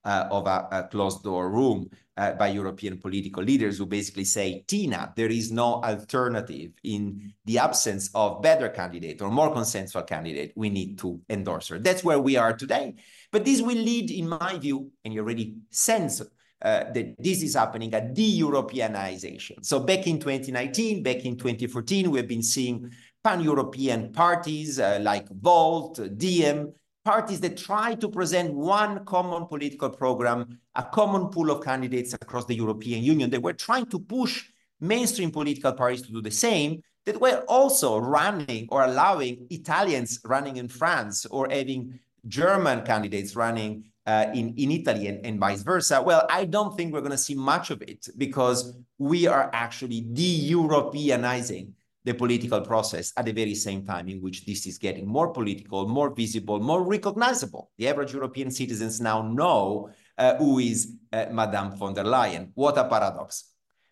uh, 0.05 0.27
of 0.31 0.47
a, 0.47 0.69
a, 0.73 0.89
closed 0.91 1.23
door 1.23 1.51
room 1.51 1.89
uh, 2.21 2.33
by 2.33 2.49
European 2.49 2.99
political 2.99 3.43
leaders 3.43 3.79
who 3.79 3.87
basically 3.87 4.25
say, 4.25 4.63
Tina, 4.69 5.13
there 5.17 5.31
is 5.31 5.51
no 5.51 5.83
alternative 5.83 6.73
in 6.85 7.33
the 7.47 7.59
absence 7.59 8.11
of 8.15 8.43
better 8.43 8.69
candidate 8.69 9.23
or 9.23 9.31
more 9.31 9.51
consensual 9.51 10.03
candidate. 10.03 10.53
We 10.55 10.69
need 10.69 10.99
to 10.99 11.19
endorse 11.31 11.69
her. 11.69 11.79
That's 11.79 12.05
where 12.05 12.21
we 12.21 12.37
are 12.37 12.53
today. 12.53 12.97
But 13.33 13.47
this 13.47 13.63
will 13.63 13.79
lead, 13.79 14.11
in 14.11 14.29
my 14.29 14.59
view, 14.59 14.91
and 15.03 15.15
you 15.15 15.21
already 15.21 15.57
sense 15.71 16.21
uh, 16.21 16.85
that 16.93 17.15
this 17.19 17.43
is 17.43 17.55
happening, 17.55 17.95
a 17.95 18.07
de-Europeanization. 18.07 19.65
So 19.65 19.81
back 19.81 20.07
in 20.07 20.21
2019, 20.21 21.03
back 21.03 21.25
in 21.25 21.39
2014, 21.39 22.11
we've 22.11 22.29
been 22.29 22.43
seeing 22.43 22.91
pan-European 23.25 24.13
parties 24.13 24.79
uh, 24.79 24.99
like 25.01 25.27
Volt, 25.31 25.99
Diem, 26.19 26.75
parties 27.05 27.41
that 27.41 27.57
try 27.57 27.95
to 27.95 28.09
present 28.09 28.53
one 28.53 29.05
common 29.05 29.47
political 29.47 29.91
program, 29.91 30.59
a 30.75 30.83
common 30.83 31.29
pool 31.29 31.51
of 31.51 31.65
candidates 31.65 32.13
across 32.15 32.45
the 32.45 32.55
European 32.55 33.03
Union. 33.03 33.31
They 33.31 33.39
were 33.39 33.53
trying 33.53 33.87
to 33.87 33.99
push 33.99 34.45
mainstream 34.81 35.31
political 35.31 35.73
parties 35.73 36.03
to 36.03 36.13
do 36.13 36.23
the 36.23 36.31
same, 36.31 36.83
that 37.07 37.21
were 37.21 37.45
also 37.49 37.99
running 37.99 38.69
or 38.71 38.85
allowing 38.85 39.47
Italians 39.51 40.21
running 40.25 40.57
in 40.59 40.69
France 40.69 41.27
or 41.27 41.49
having 41.51 41.99
German 42.29 42.85
candidates 42.85 43.35
running 43.35 43.85
uh, 44.07 44.27
in, 44.35 44.55
in 44.57 44.71
Italy 44.71 45.07
and, 45.07 45.25
and 45.25 45.41
vice 45.41 45.63
versa. 45.63 46.03
Well, 46.03 46.27
I 46.31 46.45
don't 46.45 46.77
think 46.77 46.93
we're 46.93 47.01
going 47.01 47.13
to 47.13 47.19
see 47.19 47.35
much 47.35 47.71
of 47.71 47.83
it 47.83 48.07
because 48.19 48.77
we 48.99 49.27
are 49.27 49.51
actually 49.53 50.03
de-Europeanizing 50.03 51.73
the 52.11 52.19
political 52.25 52.61
process 52.61 53.13
at 53.17 53.25
the 53.25 53.33
very 53.33 53.55
same 53.55 53.83
time 53.85 54.07
in 54.09 54.19
which 54.21 54.45
this 54.45 54.67
is 54.67 54.79
getting 54.79 55.07
more 55.07 55.33
political, 55.33 55.89
more 55.89 56.11
visible, 56.23 56.59
more 56.61 56.83
recognizable. 56.83 57.71
The 57.79 57.89
average 57.89 58.13
European 58.13 58.51
citizens 58.51 59.01
now 59.01 59.23
know 59.23 59.91
uh, 60.19 60.37
who 60.37 60.59
is 60.59 60.79
uh, 61.13 61.27
Madame 61.31 61.77
von 61.77 61.95
der 61.95 62.05
Leyen. 62.05 62.51
What 62.55 62.79
a 62.79 62.85
paradox. 62.85 63.31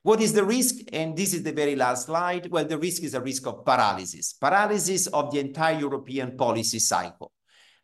What 0.03 0.21
is 0.21 0.33
the 0.33 0.45
risk? 0.45 0.75
And 0.93 1.17
this 1.17 1.35
is 1.35 1.43
the 1.43 1.53
very 1.53 1.77
last 1.77 2.07
slide. 2.07 2.51
Well, 2.51 2.65
the 2.65 2.79
risk 2.79 3.03
is 3.03 3.15
a 3.15 3.21
risk 3.21 3.47
of 3.47 3.65
paralysis, 3.65 4.33
paralysis 4.33 5.07
of 5.09 5.31
the 5.33 5.41
entire 5.41 5.79
European 5.79 6.37
policy 6.37 6.79
cycle. 6.79 7.33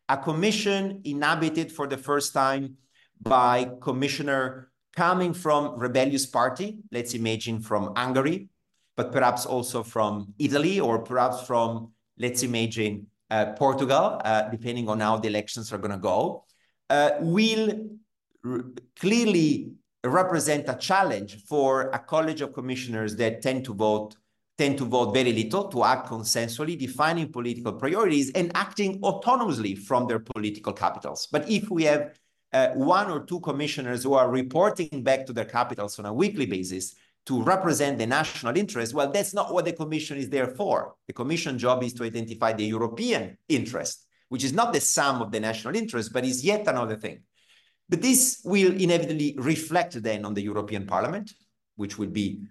a 0.07 0.17
commission 0.17 1.01
inhabited 1.03 1.71
for 1.71 1.87
the 1.87 1.97
first 1.97 2.33
time 2.33 2.77
by 3.21 3.69
commissioner 3.81 4.71
coming 4.95 5.33
from 5.33 5.77
rebellious 5.77 6.25
party, 6.25 6.79
let's 6.91 7.13
imagine 7.13 7.59
from 7.59 7.93
Hungary, 7.95 8.47
but 8.95 9.11
perhaps 9.11 9.45
also 9.45 9.83
from 9.83 10.33
Italy 10.39 10.79
or 10.79 10.99
perhaps 10.99 11.41
from, 11.45 11.91
let's 12.17 12.43
imagine, 12.43 13.07
uh, 13.29 13.53
Portugal, 13.53 14.21
uh, 14.23 14.49
depending 14.49 14.87
on 14.87 14.99
how 14.99 15.17
the 15.17 15.27
elections 15.27 15.73
are 15.73 15.77
going 15.77 15.91
to 15.91 15.97
go, 15.97 16.45
uh, 16.89 17.11
will 17.19 17.89
clearly 18.99 19.71
represent 20.03 20.65
a 20.69 20.75
challenge 20.75 21.43
for 21.45 21.89
a 21.89 21.99
college 21.99 22.41
of 22.41 22.53
commissioners 22.53 23.15
that 23.15 23.41
tend 23.41 23.65
to 23.65 23.73
vote 23.73 24.15
tend 24.57 24.77
to 24.77 24.85
vote 24.85 25.13
very 25.13 25.33
little, 25.33 25.67
to 25.67 25.83
act 25.83 26.07
consensually, 26.07 26.79
defining 26.79 27.29
political 27.29 27.73
priorities 27.73 28.31
and 28.31 28.51
acting 28.55 29.01
autonomously 29.01 29.77
from 29.77 30.07
their 30.07 30.19
political 30.19 30.71
capitals. 30.71 31.27
But 31.29 31.49
if 31.49 31.69
we 31.69 31.83
have 31.83 32.17
uh, 32.53 32.69
one 32.69 33.11
or 33.11 33.25
two 33.25 33.41
commissioners 33.41 34.03
who 34.03 34.13
are 34.13 34.29
reporting 34.29 35.03
back 35.03 35.25
to 35.25 35.33
their 35.33 35.43
capitals 35.43 35.99
on 35.99 36.05
a 36.05 36.13
weekly 36.13 36.45
basis 36.45 36.95
to 37.25 37.41
represent 37.41 37.97
the 37.97 38.05
national 38.05 38.55
interest, 38.55 38.93
well, 38.93 39.11
that's 39.11 39.33
not 39.33 39.53
what 39.53 39.65
the 39.65 39.73
commission 39.73 40.17
is 40.17 40.29
there 40.29 40.47
for. 40.47 40.95
The 41.07 41.13
commission 41.13 41.57
job 41.57 41.83
is 41.83 41.93
to 41.93 42.03
identify 42.03 42.53
the 42.53 42.65
European 42.65 43.37
interest, 43.49 44.05
which 44.29 44.43
is 44.43 44.53
not 44.53 44.73
the 44.73 44.81
sum 44.81 45.21
of 45.21 45.31
the 45.31 45.39
national 45.39 45.75
interest, 45.75 46.13
but 46.13 46.23
is 46.23 46.45
yet 46.45 46.67
another 46.67 46.97
thing. 46.97 47.23
But 47.89 48.01
this 48.01 48.41
will 48.43 48.79
inevitably 48.79 49.35
reflect 49.37 50.01
then 50.01 50.25
on 50.25 50.33
the 50.33 50.41
European 50.41 50.85
Parliament, 50.85 51.31
which 51.75 51.97
will 51.97 52.09
be 52.09 52.41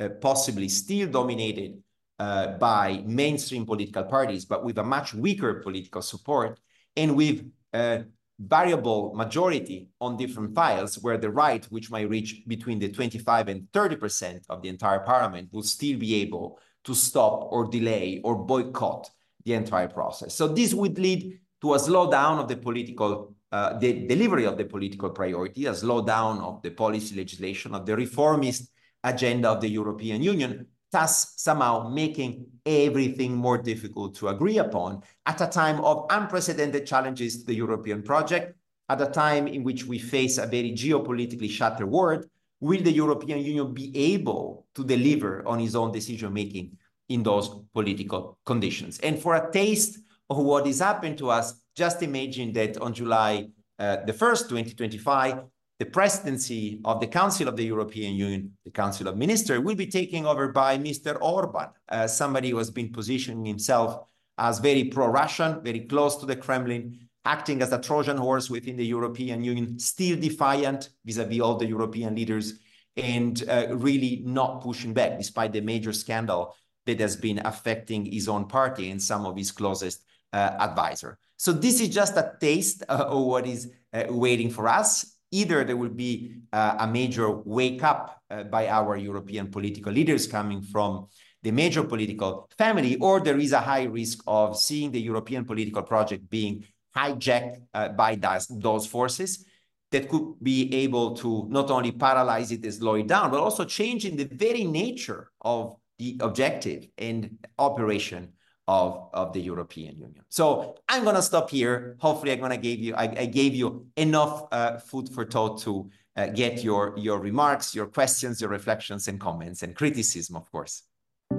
uh, 0.00 0.08
possibly 0.20 0.68
still 0.68 1.08
dominated 1.08 1.82
uh, 2.18 2.58
by 2.58 3.02
mainstream 3.06 3.66
political 3.66 4.04
parties, 4.04 4.44
but 4.44 4.64
with 4.64 4.78
a 4.78 4.84
much 4.84 5.14
weaker 5.14 5.54
political 5.54 6.02
support 6.02 6.58
and 6.96 7.16
with 7.16 7.44
a 7.72 8.04
variable 8.38 9.14
majority 9.14 9.88
on 10.00 10.16
different 10.16 10.54
files 10.54 10.96
where 11.02 11.18
the 11.18 11.30
right, 11.30 11.64
which 11.66 11.90
might 11.90 12.08
reach 12.08 12.42
between 12.46 12.78
the 12.78 12.90
25 12.90 13.48
and 13.48 13.68
30% 13.72 14.40
of 14.48 14.62
the 14.62 14.68
entire 14.68 15.00
parliament, 15.00 15.48
will 15.52 15.62
still 15.62 15.98
be 15.98 16.16
able 16.16 16.58
to 16.84 16.94
stop 16.94 17.48
or 17.50 17.66
delay 17.66 18.20
or 18.24 18.36
boycott 18.36 19.08
the 19.44 19.54
entire 19.54 19.88
process. 19.88 20.34
So 20.34 20.48
this 20.48 20.74
would 20.74 20.98
lead 20.98 21.38
to 21.62 21.74
a 21.74 21.78
slowdown 21.78 22.40
of 22.40 22.48
the 22.48 22.56
political, 22.56 23.34
uh, 23.52 23.78
the 23.78 24.06
delivery 24.06 24.44
of 24.44 24.58
the 24.58 24.64
political 24.64 25.10
priority, 25.10 25.66
a 25.66 25.72
slowdown 25.72 26.42
of 26.42 26.62
the 26.62 26.70
policy 26.70 27.16
legislation, 27.16 27.74
of 27.74 27.86
the 27.86 27.96
reformist 27.96 28.70
agenda 29.02 29.50
of 29.50 29.60
the 29.60 29.68
European 29.68 30.22
Union, 30.22 30.66
thus 30.94 31.34
somehow 31.36 31.88
making 31.88 32.46
everything 32.64 33.34
more 33.34 33.58
difficult 33.58 34.14
to 34.14 34.28
agree 34.28 34.58
upon 34.58 35.02
at 35.26 35.40
a 35.40 35.48
time 35.48 35.80
of 35.80 36.06
unprecedented 36.10 36.86
challenges 36.86 37.38
to 37.38 37.46
the 37.46 37.54
European 37.54 38.00
project, 38.00 38.56
at 38.88 39.00
a 39.00 39.06
time 39.06 39.48
in 39.48 39.64
which 39.64 39.84
we 39.86 39.98
face 39.98 40.38
a 40.38 40.46
very 40.46 40.70
geopolitically 40.70 41.50
shattered 41.50 41.90
world, 41.90 42.24
will 42.60 42.80
the 42.80 42.92
European 42.92 43.40
Union 43.40 43.74
be 43.74 43.90
able 44.14 44.66
to 44.76 44.84
deliver 44.84 45.46
on 45.48 45.58
its 45.60 45.74
own 45.74 45.90
decision-making 45.90 46.70
in 47.08 47.24
those 47.24 47.48
political 47.72 48.38
conditions? 48.46 49.00
And 49.00 49.18
for 49.18 49.34
a 49.34 49.50
taste 49.50 49.98
of 50.30 50.38
what 50.38 50.64
is 50.68 50.78
happening 50.78 51.16
to 51.16 51.30
us, 51.30 51.54
just 51.74 52.02
imagine 52.02 52.52
that 52.52 52.78
on 52.78 52.94
July 52.94 53.48
uh, 53.80 53.96
the 54.06 54.12
1st, 54.12 54.42
2025, 54.48 55.42
the 55.78 55.86
presidency 55.86 56.80
of 56.84 57.00
the 57.00 57.06
Council 57.06 57.48
of 57.48 57.56
the 57.56 57.64
European 57.64 58.14
Union, 58.14 58.52
the 58.64 58.70
Council 58.70 59.08
of 59.08 59.16
Ministers, 59.16 59.60
will 59.60 59.74
be 59.74 59.86
taken 59.86 60.24
over 60.24 60.48
by 60.48 60.78
Mr. 60.78 61.18
Orban, 61.20 61.68
uh, 61.88 62.06
somebody 62.06 62.50
who 62.50 62.58
has 62.58 62.70
been 62.70 62.92
positioning 62.92 63.44
himself 63.44 64.06
as 64.38 64.60
very 64.60 64.84
pro-Russian, 64.84 65.62
very 65.62 65.80
close 65.80 66.16
to 66.16 66.26
the 66.26 66.36
Kremlin, 66.36 66.98
acting 67.24 67.62
as 67.62 67.72
a 67.72 67.80
Trojan 67.80 68.16
horse 68.16 68.50
within 68.50 68.76
the 68.76 68.86
European 68.86 69.42
Union, 69.42 69.78
still 69.78 70.18
defiant 70.18 70.90
vis-à-vis 71.04 71.40
all 71.40 71.56
the 71.56 71.66
European 71.66 72.14
leaders, 72.14 72.60
and 72.96 73.42
uh, 73.48 73.66
really 73.70 74.22
not 74.24 74.62
pushing 74.62 74.92
back, 74.92 75.18
despite 75.18 75.52
the 75.52 75.60
major 75.60 75.92
scandal 75.92 76.54
that 76.86 77.00
has 77.00 77.16
been 77.16 77.40
affecting 77.44 78.04
his 78.04 78.28
own 78.28 78.46
party 78.46 78.90
and 78.90 79.02
some 79.02 79.26
of 79.26 79.36
his 79.36 79.50
closest 79.50 80.04
uh, 80.32 80.56
advisor. 80.60 81.18
So 81.36 81.52
this 81.52 81.80
is 81.80 81.88
just 81.88 82.16
a 82.16 82.34
taste 82.40 82.84
uh, 82.88 82.92
of 83.08 83.22
what 83.24 83.46
is 83.46 83.72
uh, 83.92 84.04
waiting 84.10 84.50
for 84.50 84.68
us 84.68 85.13
either 85.34 85.64
there 85.64 85.76
will 85.76 85.96
be 86.06 86.36
uh, 86.52 86.76
a 86.78 86.86
major 86.86 87.28
wake 87.30 87.82
up 87.82 88.22
uh, 88.30 88.44
by 88.44 88.68
our 88.68 88.96
European 88.96 89.50
political 89.50 89.92
leaders 89.92 90.26
coming 90.26 90.62
from 90.62 91.08
the 91.42 91.50
major 91.50 91.82
political 91.82 92.48
family, 92.56 92.96
or 92.96 93.20
there 93.20 93.38
is 93.38 93.52
a 93.52 93.58
high 93.60 93.82
risk 93.82 94.22
of 94.26 94.56
seeing 94.56 94.90
the 94.92 95.00
European 95.00 95.44
political 95.44 95.82
project 95.82 96.30
being 96.30 96.64
hijacked 96.96 97.56
uh, 97.74 97.88
by 97.88 98.14
those, 98.14 98.46
those 98.48 98.86
forces 98.86 99.44
that 99.90 100.08
could 100.08 100.34
be 100.40 100.72
able 100.74 101.14
to 101.14 101.46
not 101.50 101.70
only 101.70 101.92
paralyze 101.92 102.50
it 102.52 102.64
and 102.64 102.74
slow 102.74 102.94
it 102.94 103.06
down, 103.06 103.30
but 103.30 103.40
also 103.40 103.64
changing 103.64 104.16
the 104.16 104.28
very 104.30 104.64
nature 104.64 105.30
of 105.40 105.76
the 105.98 106.16
objective 106.20 106.86
and 106.98 107.38
operation 107.58 108.32
of, 108.66 109.10
of 109.12 109.32
the 109.32 109.40
European 109.40 109.98
Union. 109.98 110.24
So 110.28 110.76
I'm 110.88 111.04
going 111.04 111.16
to 111.16 111.22
stop 111.22 111.50
here. 111.50 111.96
Hopefully, 111.98 112.32
I'm 112.32 112.38
going 112.38 112.50
to 112.50 112.56
give 112.56 112.80
you 112.80 112.94
I, 112.94 113.04
I 113.04 113.26
gave 113.26 113.54
you 113.54 113.86
enough 113.96 114.46
uh, 114.52 114.78
food 114.78 115.08
for 115.08 115.24
thought 115.24 115.60
to 115.62 115.90
uh, 116.16 116.26
get 116.28 116.62
your 116.62 116.94
your 116.96 117.18
remarks, 117.18 117.74
your 117.74 117.86
questions, 117.86 118.40
your 118.40 118.50
reflections, 118.50 119.08
and 119.08 119.20
comments, 119.20 119.62
and 119.62 119.74
criticism, 119.74 120.36
of 120.36 120.50
course. 120.50 120.82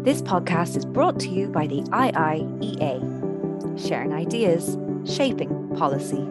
This 0.03 0.21
podcast 0.21 0.75
is 0.75 0.85
brought 0.85 1.19
to 1.21 1.29
you 1.29 1.47
by 1.47 1.67
the 1.67 1.81
IIEA, 1.83 2.99
sharing 3.87 4.13
ideas, 4.13 4.77
shaping 5.05 5.75
policy. 5.75 6.27